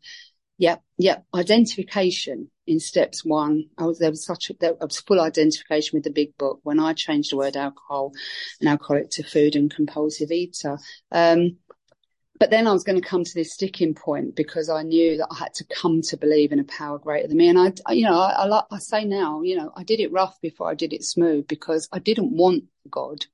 yep, 0.62 0.84
yep, 1.00 1.26
identification 1.34 2.52
in 2.68 2.80
steps 2.80 3.26
one. 3.26 3.66
I 3.80 3.86
was, 3.86 3.98
there 3.98 4.12
was 4.12 4.24
such 4.24 4.52
a, 4.52 4.54
there 4.60 4.76
was 4.80 5.00
full 5.00 5.20
identification 5.20 5.98
with 5.98 6.04
the 6.04 6.12
big 6.12 6.38
book 6.38 6.60
when 6.62 6.80
I 6.80 6.94
changed 6.94 7.32
the 7.32 7.38
word 7.38 7.58
alcohol 7.58 8.12
and 8.60 8.70
alcoholic 8.70 9.10
to 9.12 9.24
food 9.24 9.56
and 9.56 9.74
compulsive 9.74 10.32
eater. 10.32 10.78
Um, 11.12 11.58
but 12.40 12.52
then 12.52 12.68
I 12.68 12.74
was 12.74 12.84
going 12.84 13.02
to 13.02 13.08
come 13.08 13.24
to 13.24 13.34
this 13.34 13.54
sticking 13.54 13.96
point 13.96 14.36
because 14.36 14.70
I 14.70 14.84
knew 14.84 15.18
that 15.18 15.30
I 15.32 15.36
had 15.40 15.54
to 15.56 15.66
come 15.66 16.02
to 16.04 16.18
believe 16.18 16.52
in 16.52 16.60
a 16.60 16.64
power 16.64 17.00
greater 17.00 17.28
than 17.28 17.38
me. 17.38 17.50
And 17.50 17.82
I, 17.88 17.94
you 17.94 18.06
know, 18.06 18.20
I, 18.20 18.48
I, 18.48 18.62
I 18.72 18.78
say 18.78 19.04
now, 19.04 19.42
you 19.42 19.58
know, 19.58 19.72
I 19.76 19.84
did 19.84 20.00
it 20.00 20.12
rough 20.12 20.40
before 20.42 20.70
I 20.70 20.76
did 20.76 20.94
it 20.94 21.04
smooth 21.04 21.48
because 21.48 21.90
I 21.92 21.98
didn't 21.98 22.38
want 22.38 22.66
God. 22.90 23.26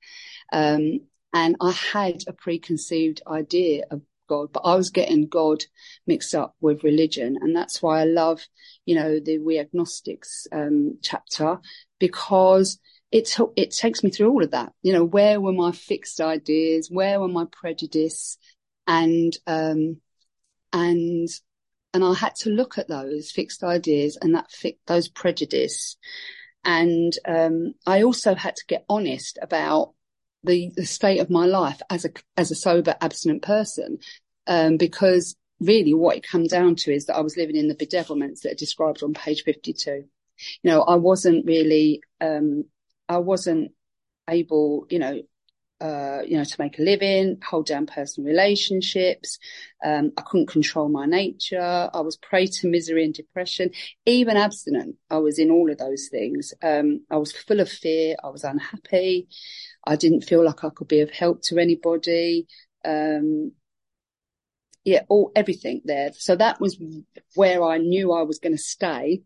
Um, 0.50 1.00
and 1.34 1.56
I 1.60 1.72
had 1.72 2.22
a 2.26 2.32
preconceived 2.32 3.20
idea 3.26 3.84
of 3.90 4.00
God, 4.28 4.52
but 4.52 4.60
I 4.60 4.74
was 4.76 4.90
getting 4.90 5.26
God 5.26 5.64
mixed 6.06 6.34
up 6.34 6.54
with 6.60 6.84
religion. 6.84 7.38
And 7.40 7.56
that's 7.56 7.82
why 7.82 8.00
I 8.00 8.04
love, 8.04 8.46
you 8.86 8.94
know, 8.94 9.18
the 9.18 9.38
We 9.38 9.58
Agnostics 9.58 10.46
um, 10.52 10.98
chapter 11.02 11.58
because 11.98 12.78
it, 13.10 13.26
t- 13.26 13.44
it 13.56 13.70
takes 13.70 14.04
me 14.04 14.10
through 14.10 14.30
all 14.30 14.44
of 14.44 14.52
that. 14.52 14.72
You 14.82 14.92
know, 14.92 15.04
where 15.04 15.40
were 15.40 15.52
my 15.52 15.72
fixed 15.72 16.20
ideas? 16.20 16.88
Where 16.90 17.18
were 17.20 17.28
my 17.28 17.46
prejudice? 17.50 18.38
And, 18.86 19.36
um, 19.46 20.00
and, 20.72 21.28
and 21.94 22.04
I 22.04 22.14
had 22.14 22.34
to 22.36 22.50
look 22.50 22.78
at 22.78 22.88
those 22.88 23.30
fixed 23.30 23.64
ideas 23.64 24.18
and 24.20 24.34
that 24.34 24.50
fi- 24.50 24.78
those 24.86 25.08
prejudice. 25.08 25.96
And, 26.64 27.12
um, 27.26 27.74
I 27.86 28.02
also 28.02 28.34
had 28.34 28.56
to 28.56 28.66
get 28.66 28.84
honest 28.88 29.38
about 29.40 29.94
the, 30.44 30.70
the 30.76 30.86
state 30.86 31.18
of 31.18 31.30
my 31.30 31.46
life 31.46 31.80
as 31.90 32.04
a 32.04 32.10
as 32.36 32.50
a 32.50 32.54
sober 32.54 32.94
abstinent 33.00 33.42
person, 33.42 33.98
um, 34.46 34.76
because 34.76 35.36
really 35.60 35.94
what 35.94 36.16
it 36.16 36.26
comes 36.26 36.50
down 36.50 36.76
to 36.76 36.92
is 36.92 37.06
that 37.06 37.16
I 37.16 37.20
was 37.20 37.36
living 37.36 37.56
in 37.56 37.68
the 37.68 37.74
bedevilments 37.74 38.42
that 38.42 38.52
are 38.52 38.56
described 38.56 39.02
on 39.02 39.14
page 39.14 39.42
fifty 39.42 39.72
two. 39.72 40.04
You 40.62 40.70
know, 40.70 40.82
I 40.82 40.94
wasn't 40.94 41.46
really, 41.46 42.00
um, 42.20 42.64
I 43.08 43.18
wasn't 43.18 43.72
able, 44.30 44.86
you 44.88 45.00
know, 45.00 45.22
uh, 45.80 46.20
you 46.26 46.36
know, 46.36 46.44
to 46.44 46.56
make 46.58 46.78
a 46.78 46.82
living, 46.82 47.38
hold 47.46 47.66
down 47.66 47.86
personal 47.86 48.28
relationships. 48.28 49.38
Um, 49.84 50.12
I 50.16 50.22
couldn't 50.22 50.48
control 50.48 50.88
my 50.88 51.06
nature. 51.06 51.90
I 51.92 52.00
was 52.00 52.16
prey 52.16 52.46
to 52.46 52.68
misery 52.68 53.04
and 53.04 53.14
depression. 53.14 53.70
Even 54.04 54.36
abstinent, 54.36 54.96
I 55.10 55.18
was 55.18 55.38
in 55.38 55.50
all 55.50 55.70
of 55.70 55.78
those 55.78 56.08
things. 56.10 56.52
Um, 56.62 57.04
I 57.10 57.16
was 57.16 57.32
full 57.32 57.60
of 57.60 57.68
fear. 57.68 58.16
I 58.22 58.28
was 58.30 58.44
unhappy. 58.44 59.28
I 59.86 59.96
didn't 59.96 60.22
feel 60.22 60.44
like 60.44 60.64
I 60.64 60.70
could 60.70 60.88
be 60.88 61.00
of 61.00 61.10
help 61.10 61.42
to 61.44 61.58
anybody. 61.58 62.48
Um, 62.84 63.52
yeah, 64.84 65.02
all 65.08 65.30
everything 65.36 65.82
there. 65.84 66.10
So 66.14 66.34
that 66.36 66.60
was 66.60 66.80
where 67.34 67.62
I 67.62 67.78
knew 67.78 68.12
I 68.12 68.22
was 68.22 68.38
going 68.38 68.56
to 68.56 68.62
stay 68.62 69.22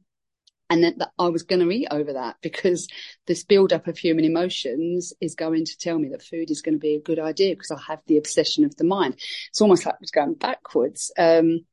and 0.73 0.85
that, 0.85 0.99
that 0.99 1.13
I 1.19 1.29
was 1.29 1.43
going 1.43 1.61
to 1.61 1.71
eat 1.71 1.89
over 1.91 2.15
that 2.15 2.37
because 2.41 2.89
this 3.27 3.45
build 3.45 3.75
up 3.75 3.89
of 3.89 3.99
human 3.99 4.25
emotions 4.25 5.13
is 5.21 5.35
going 5.35 5.67
to 5.67 5.79
tell 5.79 5.99
me 5.99 6.09
that 6.09 6.23
food 6.23 6.51
is 6.51 6.63
going 6.63 6.77
to 6.77 6.79
be 6.79 6.95
a 6.95 7.03
good 7.03 7.19
idea 7.19 7.55
because 7.55 7.71
I 7.71 7.79
have 7.89 8.01
the 8.07 8.17
obsession 8.17 8.65
of 8.65 8.75
the 8.77 8.85
mind. 8.85 9.21
It's 9.51 9.61
almost 9.61 9.85
like 9.85 9.97
it's 10.01 10.11
going 10.11 10.33
backwards. 10.33 11.13
Um, 11.19 11.67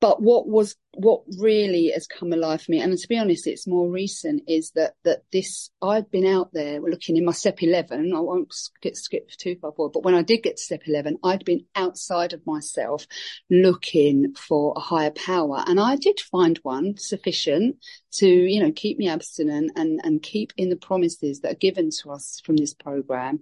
but 0.00 0.22
what 0.22 0.46
was 0.46 0.76
what 0.92 1.22
really 1.38 1.90
has 1.94 2.06
come 2.06 2.32
alive 2.32 2.62
for 2.62 2.70
me, 2.70 2.80
and 2.80 2.96
to 2.96 3.08
be 3.08 3.18
honest, 3.18 3.46
it's 3.46 3.66
more 3.66 3.90
recent, 3.90 4.42
is 4.46 4.70
that 4.72 4.94
that 5.04 5.22
this 5.32 5.70
I've 5.80 6.10
been 6.10 6.26
out 6.26 6.50
there 6.52 6.80
looking 6.80 7.16
in 7.16 7.24
my 7.24 7.32
step 7.32 7.62
eleven. 7.62 8.12
I 8.14 8.20
won't 8.20 8.52
get 8.82 8.96
skip 8.96 9.30
too 9.30 9.56
far 9.60 9.72
forward, 9.72 9.92
but 9.92 10.04
when 10.04 10.14
I 10.14 10.22
did 10.22 10.42
get 10.42 10.58
to 10.58 10.62
step 10.62 10.82
eleven, 10.86 11.16
I'd 11.24 11.44
been 11.44 11.64
outside 11.74 12.34
of 12.34 12.46
myself, 12.46 13.06
looking 13.48 14.34
for 14.34 14.74
a 14.76 14.80
higher 14.80 15.10
power, 15.10 15.64
and 15.66 15.80
I 15.80 15.96
did 15.96 16.20
find 16.20 16.58
one 16.62 16.96
sufficient 16.98 17.76
to 18.12 18.28
you 18.28 18.62
know 18.62 18.72
keep 18.72 18.98
me 18.98 19.08
abstinent 19.08 19.72
and 19.76 20.00
and 20.04 20.22
keep 20.22 20.52
in 20.58 20.68
the 20.68 20.76
promises 20.76 21.40
that 21.40 21.52
are 21.52 21.56
given 21.56 21.88
to 22.02 22.10
us 22.10 22.42
from 22.44 22.56
this 22.56 22.74
program. 22.74 23.40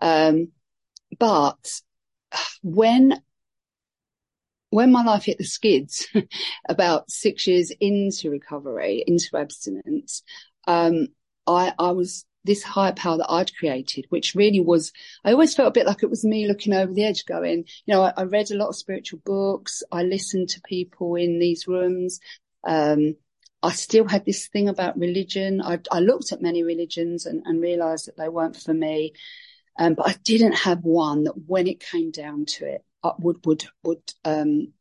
Um, 0.00 0.52
but 1.18 1.80
when 2.62 3.20
when 4.70 4.92
my 4.92 5.02
life 5.02 5.24
hit 5.24 5.38
the 5.38 5.44
skids 5.44 6.06
about 6.68 7.10
six 7.10 7.46
years 7.46 7.72
into 7.80 8.30
recovery, 8.30 9.02
into 9.06 9.36
abstinence, 9.36 10.22
um, 10.66 11.08
I, 11.46 11.72
I 11.78 11.92
was 11.92 12.24
this 12.44 12.62
higher 12.62 12.92
power 12.92 13.18
that 13.18 13.30
I'd 13.30 13.54
created, 13.56 14.06
which 14.08 14.34
really 14.34 14.60
was, 14.60 14.92
I 15.24 15.32
always 15.32 15.54
felt 15.54 15.68
a 15.68 15.72
bit 15.72 15.86
like 15.86 16.02
it 16.02 16.10
was 16.10 16.24
me 16.24 16.46
looking 16.46 16.72
over 16.72 16.92
the 16.92 17.04
edge 17.04 17.26
going, 17.26 17.64
you 17.86 17.94
know, 17.94 18.02
I, 18.02 18.12
I 18.16 18.22
read 18.24 18.50
a 18.50 18.56
lot 18.56 18.68
of 18.68 18.76
spiritual 18.76 19.20
books. 19.24 19.82
I 19.92 20.02
listened 20.02 20.50
to 20.50 20.60
people 20.62 21.14
in 21.16 21.38
these 21.38 21.66
rooms. 21.66 22.20
Um, 22.64 23.16
I 23.62 23.72
still 23.72 24.06
had 24.06 24.24
this 24.24 24.48
thing 24.48 24.68
about 24.68 24.98
religion. 24.98 25.60
I, 25.60 25.80
I 25.90 26.00
looked 26.00 26.32
at 26.32 26.42
many 26.42 26.62
religions 26.62 27.26
and, 27.26 27.42
and, 27.44 27.60
realized 27.60 28.06
that 28.06 28.16
they 28.16 28.28
weren't 28.28 28.56
for 28.56 28.72
me. 28.72 29.14
Um, 29.78 29.94
but 29.94 30.08
I 30.08 30.14
didn't 30.24 30.52
have 30.52 30.84
one 30.84 31.24
that 31.24 31.34
when 31.46 31.66
it 31.66 31.80
came 31.80 32.10
down 32.10 32.46
to 32.46 32.66
it, 32.66 32.84
uh, 33.02 33.12
would 33.18 33.44
would 33.46 33.64
would 33.82 34.02
um 34.24 34.72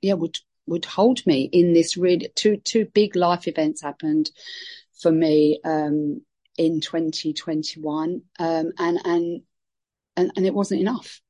yeah 0.00 0.14
would 0.14 0.36
would 0.66 0.84
hold 0.84 1.24
me 1.26 1.42
in 1.52 1.72
this 1.72 1.96
really 1.96 2.28
two 2.34 2.56
two 2.56 2.86
big 2.86 3.16
life 3.16 3.48
events 3.48 3.82
happened 3.82 4.30
for 5.00 5.10
me 5.10 5.60
um 5.64 6.22
in 6.58 6.80
2021 6.80 8.22
um 8.38 8.72
and 8.78 8.98
and 9.04 9.42
and, 10.16 10.32
and 10.36 10.46
it 10.46 10.54
wasn't 10.54 10.80
enough 10.80 11.20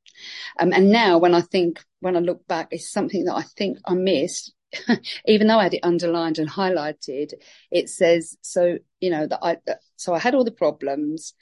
um 0.58 0.72
and 0.72 0.90
now 0.90 1.18
when 1.18 1.34
i 1.34 1.40
think 1.40 1.82
when 2.00 2.16
i 2.16 2.20
look 2.20 2.46
back 2.46 2.68
it's 2.70 2.90
something 2.90 3.24
that 3.24 3.34
i 3.34 3.42
think 3.42 3.78
i 3.86 3.94
missed 3.94 4.52
even 5.26 5.46
though 5.46 5.58
I 5.58 5.64
had 5.64 5.74
it 5.74 5.84
underlined 5.84 6.38
and 6.38 6.48
highlighted, 6.48 7.34
it 7.70 7.88
says 7.88 8.36
so. 8.40 8.78
You 9.00 9.10
know 9.10 9.26
that 9.26 9.38
I 9.42 9.58
so 9.96 10.14
I 10.14 10.18
had 10.18 10.34
all 10.34 10.44
the 10.44 10.50
problems, 10.50 11.34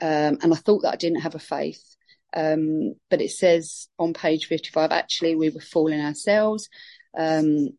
um, 0.00 0.38
and 0.42 0.52
I 0.52 0.56
thought 0.56 0.82
that 0.82 0.92
I 0.92 0.96
didn't 0.96 1.22
have 1.22 1.34
a 1.34 1.40
faith, 1.40 1.96
um, 2.34 2.94
but 3.10 3.20
it 3.20 3.30
says 3.30 3.88
on 3.98 4.12
page 4.12 4.46
55, 4.46 4.90
actually, 4.90 5.36
we 5.36 5.50
were 5.50 5.60
fooling 5.60 6.00
ourselves. 6.00 6.68
Um, 7.16 7.70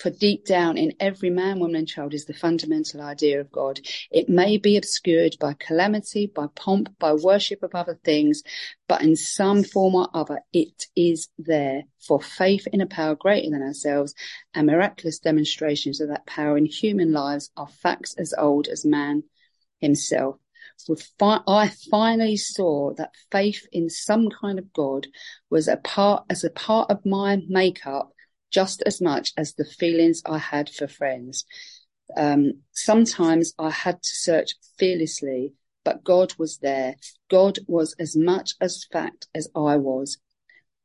for 0.00 0.10
deep 0.10 0.46
down 0.46 0.78
in 0.78 0.94
every 0.98 1.28
man, 1.28 1.60
woman, 1.60 1.76
and 1.76 1.88
child 1.88 2.14
is 2.14 2.24
the 2.24 2.32
fundamental 2.32 3.02
idea 3.02 3.38
of 3.38 3.52
God. 3.52 3.80
It 4.10 4.30
may 4.30 4.56
be 4.56 4.78
obscured 4.78 5.36
by 5.38 5.52
calamity, 5.52 6.26
by 6.26 6.46
pomp, 6.54 6.98
by 6.98 7.12
worship 7.12 7.62
of 7.62 7.74
other 7.74 8.00
things, 8.02 8.42
but 8.88 9.02
in 9.02 9.14
some 9.14 9.62
form 9.62 9.94
or 9.94 10.08
other, 10.14 10.40
it 10.54 10.86
is 10.96 11.28
there. 11.38 11.82
For 11.98 12.18
faith 12.18 12.66
in 12.72 12.80
a 12.80 12.86
power 12.86 13.14
greater 13.14 13.50
than 13.50 13.62
ourselves 13.62 14.14
and 14.54 14.66
miraculous 14.66 15.18
demonstrations 15.18 16.00
of 16.00 16.08
that 16.08 16.24
power 16.24 16.56
in 16.56 16.64
human 16.64 17.12
lives 17.12 17.50
are 17.54 17.68
facts 17.68 18.14
as 18.16 18.32
old 18.36 18.68
as 18.68 18.86
man 18.86 19.24
himself 19.80 20.36
fi- 21.18 21.42
I 21.46 21.68
finally 21.90 22.36
saw 22.36 22.94
that 22.94 23.14
faith 23.30 23.66
in 23.72 23.90
some 23.90 24.28
kind 24.30 24.58
of 24.58 24.72
God 24.72 25.06
was 25.50 25.68
a 25.68 25.76
part 25.76 26.24
as 26.30 26.44
a 26.44 26.50
part 26.50 26.90
of 26.90 27.04
my 27.04 27.42
makeup 27.48 28.12
just 28.50 28.82
as 28.84 29.00
much 29.00 29.32
as 29.36 29.54
the 29.54 29.64
feelings 29.64 30.22
I 30.26 30.38
had 30.38 30.68
for 30.68 30.88
friends. 30.88 31.44
Um, 32.16 32.62
sometimes 32.72 33.54
I 33.58 33.70
had 33.70 34.02
to 34.02 34.08
search 34.08 34.54
fearlessly, 34.78 35.54
but 35.84 36.04
God 36.04 36.34
was 36.38 36.58
there. 36.58 36.96
God 37.30 37.58
was 37.66 37.94
as 37.98 38.16
much 38.16 38.54
as 38.60 38.86
fact 38.90 39.28
as 39.34 39.48
I 39.54 39.76
was. 39.76 40.18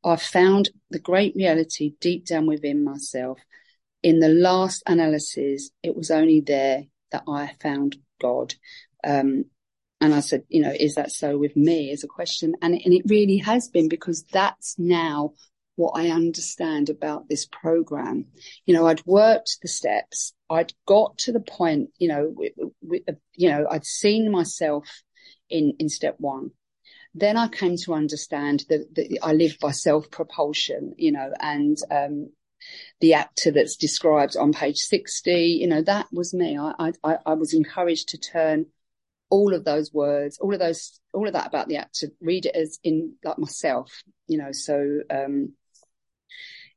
I 0.04 0.16
found 0.18 0.70
the 0.92 1.00
great 1.00 1.36
reality 1.36 1.94
deep 2.00 2.26
down 2.26 2.46
within 2.46 2.84
myself. 2.84 3.40
In 4.04 4.20
the 4.20 4.30
last 4.30 4.84
analysis, 4.86 5.72
it 5.82 5.96
was 5.96 6.12
only 6.12 6.42
there 6.42 6.84
that 7.12 7.24
I 7.28 7.54
found 7.60 7.98
God. 8.22 8.54
Um, 9.04 9.46
and 10.02 10.14
I 10.14 10.20
said, 10.20 10.44
you 10.50 10.62
know, 10.62 10.74
is 10.78 10.96
that 10.96 11.12
so 11.12 11.38
with 11.38 11.56
me 11.56 11.92
as 11.92 12.04
a 12.04 12.08
question? 12.08 12.56
And, 12.62 12.74
and 12.74 12.94
it 12.94 13.04
really 13.08 13.38
has 13.38 13.70
been 13.70 13.88
because 13.88 14.24
that's 14.32 14.76
now 14.78 15.34
what 15.78 15.94
I 15.96 16.10
understand 16.10 16.90
about 16.90 17.28
this 17.28 17.46
program. 17.46 18.26
You 18.66 18.74
know, 18.74 18.88
I'd 18.88 19.06
worked 19.06 19.58
the 19.62 19.68
steps. 19.68 20.34
I'd 20.50 20.74
got 20.86 21.18
to 21.20 21.32
the 21.32 21.40
point, 21.40 21.90
you 21.98 22.08
know, 22.08 22.36
you 23.34 23.50
know, 23.50 23.68
I'd 23.70 23.86
seen 23.86 24.32
myself 24.32 24.88
in, 25.50 25.74
in 25.80 25.90
step 25.90 26.16
one. 26.20 26.52
then 27.14 27.38
I 27.38 27.48
came 27.48 27.78
to 27.78 27.94
understand 27.94 28.66
that, 28.70 28.94
that 28.96 29.18
I 29.24 29.34
live 29.34 29.58
by 29.62 29.72
self 29.72 30.12
propulsion, 30.12 30.94
you 30.98 31.12
know, 31.12 31.32
and 31.40 31.78
um, 31.90 32.30
the 33.00 33.14
actor 33.14 33.52
that's 33.52 33.76
described 33.76 34.36
on 34.38 34.54
page 34.54 34.78
60, 34.78 35.32
you 35.32 35.68
know, 35.68 35.82
that 35.84 36.08
was 36.12 36.34
me. 36.34 36.58
I, 36.58 36.92
I, 37.04 37.18
I 37.26 37.34
was 37.34 37.54
encouraged 37.54 38.10
to 38.10 38.18
turn 38.18 38.68
all 39.36 39.54
of 39.54 39.66
those 39.66 39.94
words, 39.94 40.38
all 40.40 40.54
of 40.54 40.60
those, 40.60 41.00
all 41.14 41.28
of 41.28 41.34
that 41.34 41.48
about 41.48 41.68
the 41.68 41.76
actor, 41.76 42.08
read 42.22 42.46
it 42.46 42.56
as 42.56 42.80
in 42.84 43.16
like 43.24 43.38
myself, 43.38 43.92
you 44.28 44.38
know, 44.38 44.54
so, 44.54 45.02
um, 45.10 45.52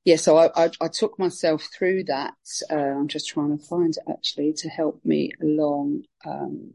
yeah, 0.05 0.17
so 0.17 0.37
I, 0.37 0.65
I, 0.65 0.71
I 0.81 0.89
took 0.89 1.19
myself 1.19 1.69
through 1.77 2.05
that. 2.05 2.35
Uh, 2.69 2.75
I'm 2.75 3.07
just 3.07 3.29
trying 3.29 3.57
to 3.57 3.65
find 3.65 3.95
it 3.97 4.11
actually 4.11 4.55
to 4.55 4.69
help 4.69 5.01
me 5.05 5.31
along. 5.41 6.03
Um, 6.27 6.73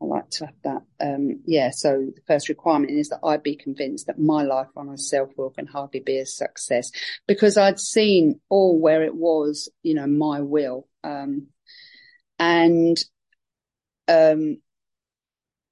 I 0.00 0.04
like 0.04 0.28
to 0.30 0.46
have 0.46 0.54
that. 0.64 0.82
Um, 1.00 1.40
yeah, 1.46 1.70
so 1.70 2.10
the 2.14 2.20
first 2.26 2.48
requirement 2.48 2.90
is 2.90 3.08
that 3.08 3.20
I'd 3.24 3.42
be 3.42 3.56
convinced 3.56 4.06
that 4.06 4.18
my 4.18 4.42
life 4.42 4.68
on 4.76 4.88
a 4.90 4.98
self 4.98 5.30
will 5.36 5.50
can 5.50 5.66
hardly 5.66 6.00
be 6.00 6.18
a 6.18 6.26
success 6.26 6.90
because 7.26 7.56
I'd 7.56 7.80
seen 7.80 8.40
all 8.50 8.78
where 8.78 9.02
it 9.02 9.14
was, 9.14 9.70
you 9.82 9.94
know, 9.94 10.06
my 10.06 10.40
will. 10.40 10.86
Um, 11.02 11.48
and, 12.38 12.98
um, 14.08 14.58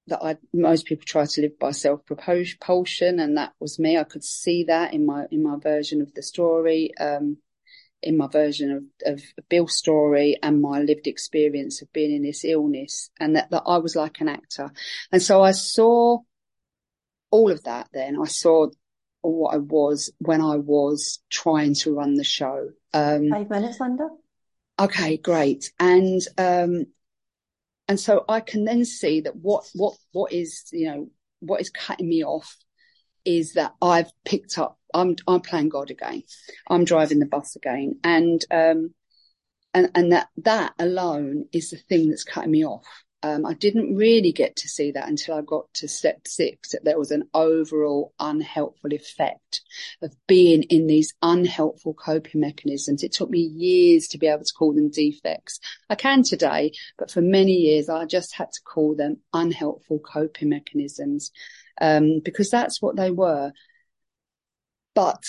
that 0.06 0.22
I, 0.22 0.36
most 0.52 0.86
people 0.86 1.04
try 1.06 1.26
to 1.26 1.40
live 1.40 1.58
by 1.58 1.72
self 1.72 2.04
propulsion 2.06 3.20
and 3.20 3.36
that 3.36 3.52
was 3.60 3.78
me. 3.78 3.98
I 3.98 4.04
could 4.04 4.24
see 4.24 4.64
that 4.64 4.94
in 4.94 5.04
my, 5.04 5.26
in 5.30 5.42
my 5.42 5.56
version 5.56 6.00
of 6.00 6.12
the 6.14 6.22
story. 6.22 6.96
Um, 6.98 7.38
in 8.04 8.18
my 8.18 8.26
version 8.26 8.70
of, 9.04 9.14
of 9.14 9.22
Bill's 9.48 9.76
story 9.76 10.38
and 10.42 10.60
my 10.60 10.80
lived 10.80 11.06
experience 11.06 11.80
of 11.80 11.92
being 11.92 12.14
in 12.14 12.22
this 12.22 12.44
illness 12.44 13.10
and 13.18 13.34
that, 13.36 13.50
that 13.50 13.62
I 13.66 13.78
was 13.78 13.96
like 13.96 14.20
an 14.20 14.28
actor. 14.28 14.70
And 15.10 15.22
so 15.22 15.42
I 15.42 15.52
saw 15.52 16.18
all 17.30 17.50
of 17.50 17.64
that 17.64 17.88
then. 17.92 18.18
I 18.20 18.26
saw 18.26 18.68
what 19.22 19.54
I 19.54 19.56
was 19.56 20.12
when 20.18 20.42
I 20.42 20.56
was 20.56 21.22
trying 21.30 21.74
to 21.76 21.94
run 21.94 22.14
the 22.14 22.24
show. 22.24 22.68
Um, 22.92 23.30
Five 23.30 23.48
minutes, 23.48 23.80
Linda. 23.80 24.08
Okay, 24.78 25.16
great. 25.16 25.72
And, 25.80 26.20
um, 26.36 26.86
and 27.88 27.98
so 27.98 28.24
I 28.28 28.40
can 28.40 28.64
then 28.64 28.84
see 28.84 29.22
that 29.22 29.34
what, 29.34 29.64
what, 29.74 29.96
what 30.12 30.32
is, 30.32 30.64
you 30.72 30.88
know, 30.88 31.08
what 31.40 31.62
is 31.62 31.70
cutting 31.70 32.08
me 32.08 32.22
off 32.22 32.56
is 33.24 33.54
that 33.54 33.74
I've 33.80 34.10
picked 34.26 34.58
up 34.58 34.78
I'm 34.94 35.16
I'm 35.26 35.40
playing 35.40 35.68
God 35.68 35.90
again. 35.90 36.22
I'm 36.70 36.84
driving 36.84 37.18
the 37.18 37.26
bus 37.26 37.56
again, 37.56 37.98
and 38.04 38.42
um, 38.50 38.94
and 39.74 39.90
and 39.94 40.12
that 40.12 40.28
that 40.38 40.74
alone 40.78 41.46
is 41.52 41.70
the 41.70 41.76
thing 41.76 42.08
that's 42.08 42.24
cutting 42.24 42.52
me 42.52 42.64
off. 42.64 42.86
Um, 43.24 43.46
I 43.46 43.54
didn't 43.54 43.96
really 43.96 44.32
get 44.32 44.56
to 44.56 44.68
see 44.68 44.90
that 44.90 45.08
until 45.08 45.36
I 45.36 45.40
got 45.40 45.72
to 45.74 45.88
step 45.88 46.28
six, 46.28 46.72
that 46.72 46.84
there 46.84 46.98
was 46.98 47.10
an 47.10 47.26
overall 47.32 48.12
unhelpful 48.20 48.92
effect 48.92 49.62
of 50.02 50.14
being 50.26 50.64
in 50.64 50.86
these 50.86 51.14
unhelpful 51.22 51.94
coping 51.94 52.42
mechanisms. 52.42 53.02
It 53.02 53.12
took 53.12 53.30
me 53.30 53.38
years 53.38 54.08
to 54.08 54.18
be 54.18 54.26
able 54.26 54.44
to 54.44 54.52
call 54.52 54.74
them 54.74 54.90
defects. 54.90 55.58
I 55.88 55.94
can 55.94 56.22
today, 56.22 56.72
but 56.98 57.10
for 57.10 57.22
many 57.22 57.52
years 57.52 57.88
I 57.88 58.04
just 58.04 58.34
had 58.34 58.52
to 58.52 58.60
call 58.62 58.94
them 58.94 59.16
unhelpful 59.32 60.00
coping 60.00 60.50
mechanisms, 60.50 61.32
um, 61.80 62.20
because 62.22 62.50
that's 62.50 62.82
what 62.82 62.96
they 62.96 63.10
were. 63.10 63.52
But 64.94 65.24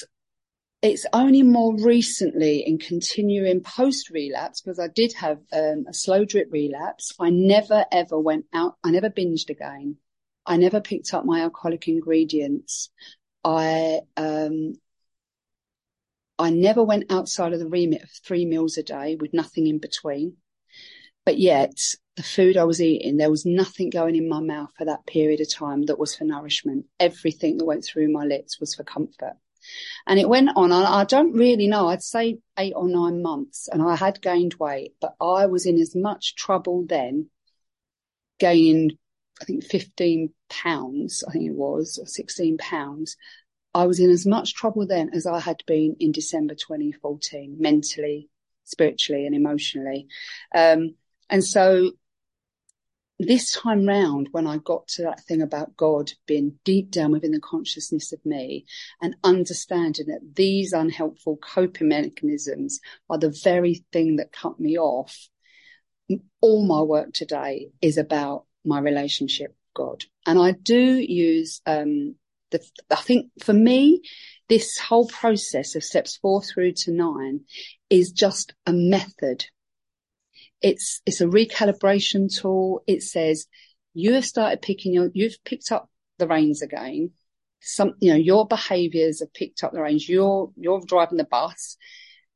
it's 0.82 1.06
only 1.14 1.42
more 1.42 1.76
recently 1.76 2.60
in 2.60 2.78
continuing 2.78 3.62
post 3.62 4.12
relapse 4.12 4.62
because 4.62 4.80
I 4.80 4.88
did 4.88 5.14
have 5.14 5.40
um, 5.52 5.86
a 5.90 5.94
slow 5.94 6.26
drip 6.26 6.50
relapse. 6.52 7.12
I 7.20 7.32
never 7.32 7.86
ever 7.92 8.20
went 8.20 8.46
out. 8.54 8.76
I 8.84 8.92
never 8.92 9.10
binged 9.10 9.50
again. 9.50 9.98
I 10.46 10.58
never 10.58 10.82
picked 10.82 11.14
up 11.14 11.26
my 11.26 11.42
alcoholic 11.42 11.88
ingredients. 11.88 12.92
I 13.44 14.02
um, 14.16 14.76
I 16.38 16.50
never 16.52 16.84
went 16.84 17.12
outside 17.12 17.54
of 17.54 17.60
the 17.60 17.68
remit 17.68 18.04
of 18.04 18.10
three 18.24 18.46
meals 18.46 18.78
a 18.78 18.84
day 18.84 19.16
with 19.16 19.34
nothing 19.34 19.68
in 19.68 19.80
between. 19.80 20.38
But 21.26 21.40
yet, 21.40 21.80
the 22.16 22.24
food 22.24 22.58
I 22.58 22.66
was 22.66 22.82
eating, 22.82 23.18
there 23.18 23.32
was 23.32 23.46
nothing 23.46 23.90
going 23.90 24.16
in 24.16 24.30
my 24.30 24.42
mouth 24.42 24.70
for 24.78 24.86
that 24.86 25.08
period 25.08 25.42
of 25.42 25.52
time 25.52 25.84
that 25.84 25.98
was 25.98 26.16
for 26.16 26.26
nourishment. 26.26 26.86
Everything 27.00 27.58
that 27.58 27.66
went 27.66 27.84
through 27.84 28.12
my 28.12 28.26
lips 28.26 28.60
was 28.60 28.76
for 28.76 28.84
comfort. 28.84 29.38
And 30.08 30.20
it 30.20 30.30
went 30.30 30.50
on, 30.56 30.72
I 30.72 31.04
don't 31.04 31.34
really 31.34 31.68
know, 31.68 31.88
I'd 31.88 32.04
say 32.04 32.40
eight 32.58 32.74
or 32.76 32.88
nine 32.88 33.22
months, 33.22 33.68
and 33.72 33.82
I 33.82 33.96
had 33.96 34.22
gained 34.22 34.56
weight, 34.56 34.94
but 35.02 35.16
I 35.20 35.48
was 35.48 35.66
in 35.66 35.80
as 35.80 35.96
much 35.96 36.36
trouble 36.36 36.86
then, 36.88 37.30
gaining, 38.40 38.98
I 39.42 39.46
think, 39.46 39.64
15 39.64 40.34
pounds, 40.50 41.24
I 41.28 41.32
think 41.32 41.46
it 41.46 41.56
was, 41.56 41.98
or 42.02 42.06
16 42.06 42.58
pounds. 42.58 43.18
I 43.74 43.88
was 43.88 44.00
in 44.00 44.10
as 44.10 44.26
much 44.26 44.54
trouble 44.54 44.88
then 44.88 45.10
as 45.14 45.26
I 45.26 45.40
had 45.40 45.62
been 45.68 45.98
in 46.00 46.12
December 46.12 46.56
2014, 46.56 47.58
mentally, 47.60 48.30
spiritually, 48.64 49.26
and 49.26 49.36
emotionally. 49.36 50.08
Um, 50.54 50.96
and 51.30 51.44
so 51.44 51.92
this 53.20 53.54
time 53.54 53.86
round, 53.86 54.30
when 54.32 54.46
I 54.46 54.58
got 54.58 54.88
to 54.90 55.04
that 55.04 55.22
thing 55.22 55.42
about 55.42 55.78
God 55.78 56.12
being 56.26 56.60
deep 56.66 56.92
down 56.92 57.12
within 57.12 57.32
the 57.32 57.40
consciousness 57.40 58.12
of 58.12 58.26
me 58.26 58.66
and 59.02 59.16
understanding 59.24 60.08
that 60.08 60.36
these 60.36 60.74
unhelpful 60.74 61.38
coping 61.38 61.88
mechanisms 61.88 62.80
are 63.10 63.18
the 63.18 63.34
very 63.44 63.86
thing 63.94 64.18
that 64.18 64.34
cut 64.34 64.60
me 64.60 64.78
off, 64.78 65.30
all 66.42 66.66
my 66.66 66.82
work 66.82 67.14
today 67.14 67.70
is 67.82 67.98
about 67.98 68.46
my 68.66 68.80
relationship 68.80 69.50
with 69.50 69.74
God. 69.74 70.04
And 70.26 70.38
I 70.38 70.52
do 70.52 70.76
use, 70.76 71.62
um, 71.66 72.16
the, 72.52 72.62
I 72.92 72.98
think 72.98 73.32
for 73.42 73.54
me, 73.54 74.02
this 74.50 74.78
whole 74.78 75.08
process 75.08 75.76
of 75.76 75.84
steps 75.84 76.18
four 76.18 76.42
through 76.42 76.74
to 76.74 76.92
nine 76.92 77.42
is 77.90 78.12
just 78.12 78.54
a 78.66 78.74
method 78.74 79.46
it's, 80.62 81.02
it's 81.06 81.22
a 81.22 81.26
recalibration 81.26 82.34
tool. 82.34 82.84
It 82.88 83.04
says 83.04 83.48
you 83.94 84.14
have 84.14 84.26
started 84.26 84.62
picking 84.62 84.94
your, 84.94 85.10
you've 85.14 85.44
picked 85.44 85.72
up 85.72 85.90
the 86.18 86.28
reins 86.28 86.62
again. 86.62 87.12
Some, 87.62 87.94
you 88.00 88.12
know, 88.12 88.18
your 88.18 88.48
behaviors 88.48 89.22
have 89.22 89.34
picked 89.34 89.64
up 89.64 89.74
the 89.74 89.82
reins. 89.82 90.08
You're, 90.08 90.52
you're 90.56 90.82
driving 90.86 91.18
the 91.18 91.24
bus. 91.24 91.78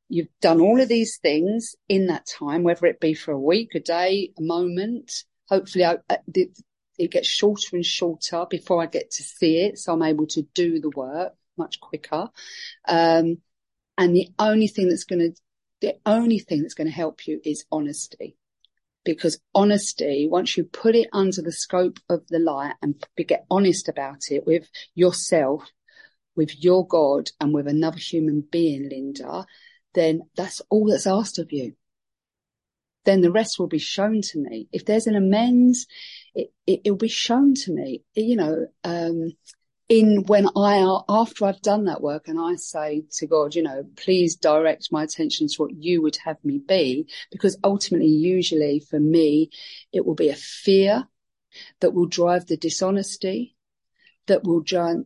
You've 0.08 0.28
done 0.40 0.60
all 0.60 0.80
of 0.80 0.88
these 0.88 1.18
things 1.18 1.76
in 1.88 2.08
that 2.08 2.26
time, 2.26 2.64
whether 2.64 2.86
it 2.86 2.98
be 2.98 3.14
for 3.14 3.32
a 3.32 3.38
week, 3.38 3.74
a 3.74 3.80
day, 3.80 4.32
a 4.36 4.42
moment. 4.42 5.24
Hopefully 5.48 5.84
I, 5.84 5.98
it, 6.34 6.58
it 6.98 7.10
gets 7.12 7.28
shorter 7.28 7.76
and 7.76 7.86
shorter 7.86 8.44
before 8.50 8.82
I 8.82 8.86
get 8.86 9.12
to 9.12 9.22
see 9.22 9.58
it. 9.58 9.78
So 9.78 9.92
I'm 9.92 10.02
able 10.02 10.26
to 10.28 10.42
do 10.54 10.80
the 10.80 10.90
work 10.90 11.34
much 11.56 11.78
quicker. 11.80 12.28
Um, 12.88 13.38
and 13.96 14.16
the 14.16 14.28
only 14.38 14.66
thing 14.66 14.88
that's 14.88 15.04
going 15.04 15.20
to 15.20 15.40
the 15.80 15.96
only 16.06 16.38
thing 16.38 16.62
that's 16.62 16.74
going 16.74 16.88
to 16.88 16.92
help 16.92 17.26
you 17.26 17.40
is 17.44 17.64
honesty. 17.70 18.36
Because 19.04 19.40
honesty, 19.54 20.28
once 20.30 20.56
you 20.56 20.64
put 20.64 20.94
it 20.94 21.08
under 21.12 21.40
the 21.40 21.52
scope 21.52 21.98
of 22.10 22.26
the 22.28 22.38
light 22.38 22.74
and 22.82 23.02
get 23.26 23.46
honest 23.50 23.88
about 23.88 24.30
it 24.30 24.46
with 24.46 24.68
yourself, 24.94 25.64
with 26.36 26.62
your 26.62 26.86
God 26.86 27.30
and 27.40 27.54
with 27.54 27.66
another 27.66 27.98
human 27.98 28.42
being, 28.42 28.88
Linda, 28.90 29.46
then 29.94 30.22
that's 30.36 30.60
all 30.68 30.86
that's 30.86 31.06
asked 31.06 31.38
of 31.38 31.50
you. 31.50 31.74
Then 33.04 33.22
the 33.22 33.32
rest 33.32 33.58
will 33.58 33.66
be 33.66 33.78
shown 33.78 34.20
to 34.20 34.38
me. 34.38 34.68
If 34.72 34.84
there's 34.84 35.06
an 35.06 35.16
amends, 35.16 35.86
it, 36.34 36.52
it, 36.66 36.82
will 36.84 36.96
be 36.96 37.08
shown 37.08 37.54
to 37.54 37.72
me. 37.72 38.04
You 38.14 38.36
know, 38.36 38.66
um, 38.84 39.32
in 39.90 40.22
when 40.26 40.46
I, 40.56 41.00
after 41.08 41.44
I've 41.44 41.60
done 41.60 41.86
that 41.86 42.00
work 42.00 42.28
and 42.28 42.38
I 42.40 42.54
say 42.54 43.02
to 43.18 43.26
God, 43.26 43.56
you 43.56 43.62
know, 43.64 43.84
please 43.96 44.36
direct 44.36 44.92
my 44.92 45.02
attention 45.02 45.48
to 45.48 45.54
what 45.56 45.74
you 45.74 46.00
would 46.00 46.16
have 46.24 46.36
me 46.44 46.58
be, 46.58 47.08
because 47.32 47.58
ultimately, 47.64 48.06
usually 48.06 48.78
for 48.78 49.00
me, 49.00 49.50
it 49.92 50.06
will 50.06 50.14
be 50.14 50.28
a 50.28 50.36
fear 50.36 51.08
that 51.80 51.92
will 51.92 52.06
drive 52.06 52.46
the 52.46 52.56
dishonesty, 52.56 53.56
that 54.28 54.44
will 54.44 54.60
drive, 54.60 55.04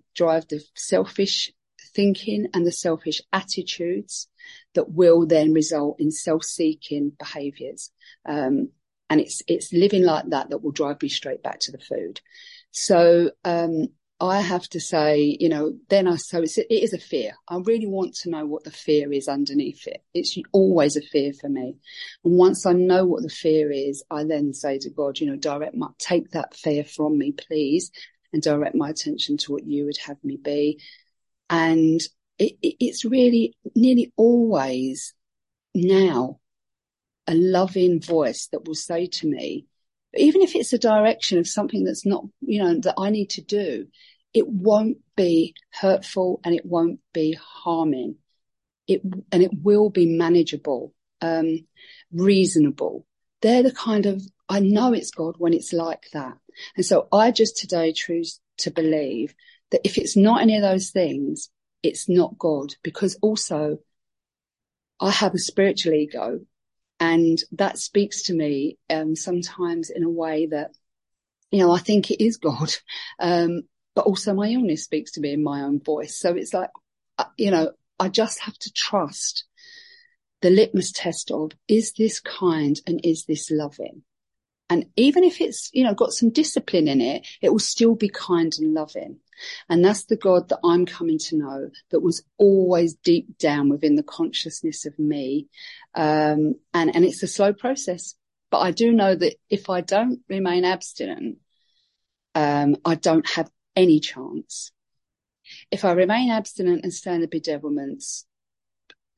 the 0.49 0.62
selfish 0.75 1.51
thinking 1.94 2.49
and 2.53 2.66
the 2.66 2.73
selfish 2.73 3.23
attitudes 3.33 4.29
that 4.75 4.90
will 4.90 5.27
then 5.27 5.55
result 5.55 5.99
in 5.99 6.11
self-seeking 6.11 7.12
behaviors. 7.18 7.90
Um, 8.29 8.68
and 9.09 9.18
it's, 9.18 9.40
it's 9.47 9.73
living 9.73 10.03
like 10.03 10.29
that 10.29 10.51
that 10.51 10.62
will 10.62 10.73
drive 10.73 11.01
me 11.01 11.09
straight 11.09 11.42
back 11.42 11.61
to 11.61 11.73
the 11.73 11.79
food. 11.79 12.20
So, 12.70 13.31
um, 13.44 13.88
I 14.20 14.40
have 14.40 14.68
to 14.70 14.81
say, 14.81 15.37
you 15.40 15.48
know, 15.48 15.77
then 15.88 16.07
I, 16.07 16.16
so 16.16 16.42
it's, 16.42 16.57
it 16.57 16.68
is 16.70 16.92
a 16.92 16.98
fear. 16.98 17.33
I 17.48 17.57
really 17.59 17.87
want 17.87 18.14
to 18.22 18.31
know 18.31 18.46
what 18.46 18.64
the 18.64 18.70
fear 18.70 19.12
is 19.12 19.29
underneath 19.29 19.87
it. 19.87 20.03
It's 20.14 20.38
always 20.53 20.96
a 20.96 21.03
fear 21.03 21.33
for 21.33 21.48
me. 21.48 21.77
And 22.24 22.38
once 22.38 22.64
I 22.64 22.72
know 22.72 23.05
what 23.05 23.22
the 23.22 23.29
fear 23.29 23.72
is, 23.72 24.05
I 24.11 24.24
then 24.24 24.55
say 24.55 24.79
to 24.79 24.90
God, 24.90 25.18
you 25.18 25.27
know, 25.27 25.37
direct 25.37 25.74
my, 25.74 25.88
take 25.98 26.31
that 26.31 26.55
fear 26.55 26.85
from 26.85 27.18
me, 27.18 27.33
please, 27.33 27.90
and 28.33 28.40
direct 28.40 28.77
my 28.77 28.90
attention 28.90 29.37
to 29.38 29.53
what 29.53 29.66
you 29.66 29.85
would 29.87 29.98
have 30.07 30.22
me 30.22 30.37
be. 30.37 30.81
And 31.50 32.00
it, 32.38 32.53
it, 32.62 32.77
it's 32.81 33.05
really 33.05 33.57
nearly 33.74 34.12
always 34.16 35.12
now 35.74 36.38
a 37.27 37.35
loving 37.35 38.00
voice 38.00 38.48
that 38.53 38.64
will 38.66 38.74
say 38.74 39.07
to 39.07 39.27
me, 39.27 39.66
even 40.16 40.42
if 40.42 40.55
it's 40.55 40.72
a 40.72 40.79
direction 40.79 41.38
of 41.38 41.48
something 41.48 41.85
that's 41.85 42.07
not, 42.07 42.24
you 42.40 42.62
know, 42.62 42.79
that 42.81 42.94
I 42.98 43.11
need 43.11 43.31
to 43.31 43.42
do, 43.42 43.87
it 44.33 44.46
won't 44.48 44.98
be 45.16 45.55
hurtful 45.70 46.40
and 46.44 46.55
it 46.55 46.66
won't 46.66 47.00
be 47.12 47.38
harming. 47.40 48.16
It, 48.87 49.03
and 49.33 49.42
it 49.42 49.50
will 49.62 49.90
be 49.90 50.07
manageable, 50.07 50.92
um, 51.20 51.66
reasonable. 52.12 53.07
They're 53.40 53.62
the 53.62 53.72
kind 53.72 54.07
of, 54.07 54.22
I 54.48 54.61
know 54.61 54.92
it's 54.92 55.11
God 55.11 55.37
when 55.38 55.55
it's 55.55 55.72
like 55.72 56.05
that. 56.12 56.37
And 56.77 56.85
so 56.85 57.09
I 57.12 57.31
just 57.31 57.57
today 57.57 57.92
choose 57.92 58.40
to 58.59 58.70
believe 58.70 59.35
that 59.70 59.81
if 59.85 59.98
it's 59.98 60.16
not 60.16 60.42
any 60.42 60.57
of 60.57 60.62
those 60.62 60.90
things, 60.90 61.50
it's 61.83 62.09
not 62.09 62.38
God 62.38 62.74
because 62.83 63.16
also 63.22 63.79
I 65.00 65.11
have 65.11 65.35
a 65.35 65.38
spiritual 65.38 65.94
ego 65.94 66.40
and 67.00 67.38
that 67.52 67.78
speaks 67.78 68.24
to 68.24 68.35
me, 68.35 68.78
um, 68.88 69.16
sometimes 69.16 69.90
in 69.90 70.04
a 70.04 70.11
way 70.11 70.46
that, 70.46 70.70
you 71.50 71.61
know, 71.61 71.72
I 71.72 71.78
think 71.78 72.11
it 72.11 72.24
is 72.24 72.37
God. 72.37 72.72
Um, 73.18 73.62
but 73.94 74.07
also 74.07 74.35
my 74.35 74.48
illness 74.48 74.85
speaks 74.85 75.12
to 75.12 75.20
me 75.20 75.33
in 75.33 75.42
my 75.42 75.62
own 75.62 75.80
voice. 75.80 76.18
So 76.18 76.35
it's 76.35 76.52
like, 76.52 76.70
uh, 77.18 77.24
you 77.37 77.50
know, 77.50 77.72
I 77.98 78.09
just 78.09 78.40
have 78.40 78.59
to 78.59 78.72
trust 78.72 79.44
the 80.42 80.50
litmus 80.50 80.92
test 80.92 81.30
of, 81.30 81.52
is 81.68 81.92
this 81.92 82.20
kind 82.20 82.80
and 82.87 83.00
is 83.04 83.24
this 83.24 83.50
loving? 83.50 84.02
And 84.70 84.87
even 84.96 85.24
if 85.24 85.40
it's, 85.40 85.70
you 85.72 85.85
know, 85.85 85.94
got 85.94 86.12
some 86.12 86.31
discipline 86.31 86.88
in 86.88 87.00
it, 87.00 87.27
it 87.42 87.50
will 87.50 87.59
still 87.59 87.94
be 87.94 88.09
kind 88.09 88.53
and 88.59 88.72
loving. 88.72 89.18
And 89.68 89.85
that's 89.85 90.05
the 90.05 90.16
God 90.16 90.48
that 90.48 90.61
I'm 90.64 90.87
coming 90.87 91.18
to 91.18 91.37
know 91.37 91.70
that 91.90 92.00
was 92.00 92.24
always 92.38 92.94
deep 92.94 93.38
down 93.38 93.68
within 93.68 93.96
the 93.96 94.03
consciousness 94.03 94.87
of 94.87 94.98
me. 94.98 95.48
Um, 95.94 96.55
and, 96.72 96.94
and 96.94 97.05
it's 97.05 97.22
a 97.22 97.27
slow 97.27 97.53
process, 97.53 98.14
but 98.50 98.61
I 98.61 98.70
do 98.70 98.92
know 98.92 99.14
that 99.14 99.35
if 99.50 99.68
I 99.68 99.81
don't 99.81 100.20
remain 100.29 100.64
abstinent, 100.64 101.38
um, 102.35 102.77
I 102.85 102.94
don't 102.94 103.29
have 103.31 103.50
any 103.77 104.00
chance. 104.00 104.72
If 105.70 105.85
I 105.85 105.92
remain 105.92 106.31
abstinent 106.31 106.85
and 106.85 106.92
stay 106.92 107.14
in 107.14 107.20
the 107.20 107.29
bedevilments, 107.29 108.24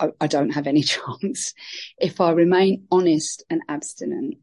I, 0.01 0.09
I 0.21 0.27
don't 0.27 0.51
have 0.51 0.67
any 0.67 0.83
chance. 0.83 1.55
If 1.99 2.21
I 2.21 2.33
remain 2.33 2.87
honest 2.91 3.45
and 3.49 3.63
abstinent, 3.69 4.39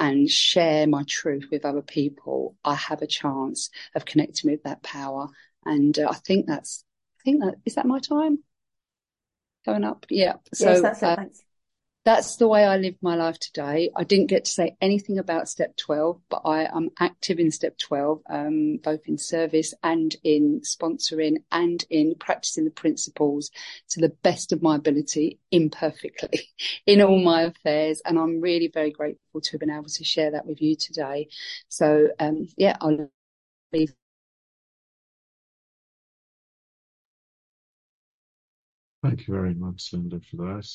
and 0.00 0.28
share 0.28 0.86
my 0.86 1.04
truth 1.06 1.48
with 1.52 1.64
other 1.64 1.82
people, 1.82 2.56
I 2.64 2.74
have 2.74 3.02
a 3.02 3.06
chance 3.06 3.70
of 3.94 4.04
connecting 4.04 4.50
with 4.50 4.62
that 4.64 4.82
power. 4.82 5.28
And 5.64 5.96
uh, 5.98 6.08
I 6.10 6.14
think 6.14 6.46
that's, 6.46 6.84
I 7.20 7.22
think 7.22 7.44
that, 7.44 7.56
is 7.66 7.74
that 7.76 7.86
my 7.86 8.00
time? 8.00 8.38
Going 9.66 9.84
up? 9.84 10.06
Yeah. 10.08 10.36
So, 10.54 10.70
yes, 10.70 10.80
that's 10.80 11.02
it. 11.02 11.06
Uh, 11.06 11.16
Thanks 11.16 11.42
that's 12.04 12.36
the 12.36 12.48
way 12.48 12.64
I 12.64 12.78
live 12.78 12.94
my 13.02 13.14
life 13.14 13.38
today. 13.38 13.90
I 13.94 14.04
didn't 14.04 14.28
get 14.28 14.46
to 14.46 14.50
say 14.50 14.74
anything 14.80 15.18
about 15.18 15.48
step 15.50 15.76
12, 15.76 16.18
but 16.30 16.42
I 16.46 16.64
am 16.64 16.88
active 16.98 17.38
in 17.38 17.50
step 17.50 17.76
12, 17.76 18.22
um, 18.30 18.78
both 18.82 19.00
in 19.06 19.18
service 19.18 19.74
and 19.82 20.14
in 20.24 20.62
sponsoring 20.62 21.42
and 21.52 21.84
in 21.90 22.14
practicing 22.18 22.64
the 22.64 22.70
principles 22.70 23.50
to 23.90 24.00
the 24.00 24.08
best 24.22 24.52
of 24.52 24.62
my 24.62 24.76
ability, 24.76 25.38
imperfectly 25.50 26.48
in 26.86 27.02
all 27.02 27.22
my 27.22 27.42
affairs. 27.42 28.00
And 28.06 28.18
I'm 28.18 28.40
really 28.40 28.70
very 28.72 28.92
grateful 28.92 29.42
to 29.42 29.50
have 29.52 29.60
been 29.60 29.70
able 29.70 29.84
to 29.84 30.04
share 30.04 30.30
that 30.30 30.46
with 30.46 30.62
you 30.62 30.76
today. 30.76 31.28
So, 31.68 32.08
um, 32.18 32.48
yeah, 32.56 32.76
I'll 32.80 33.10
leave. 33.74 33.92
Thank 39.02 39.28
you 39.28 39.34
very 39.34 39.54
much, 39.54 39.92
Linda, 39.92 40.20
for 40.30 40.36
that. 40.36 40.66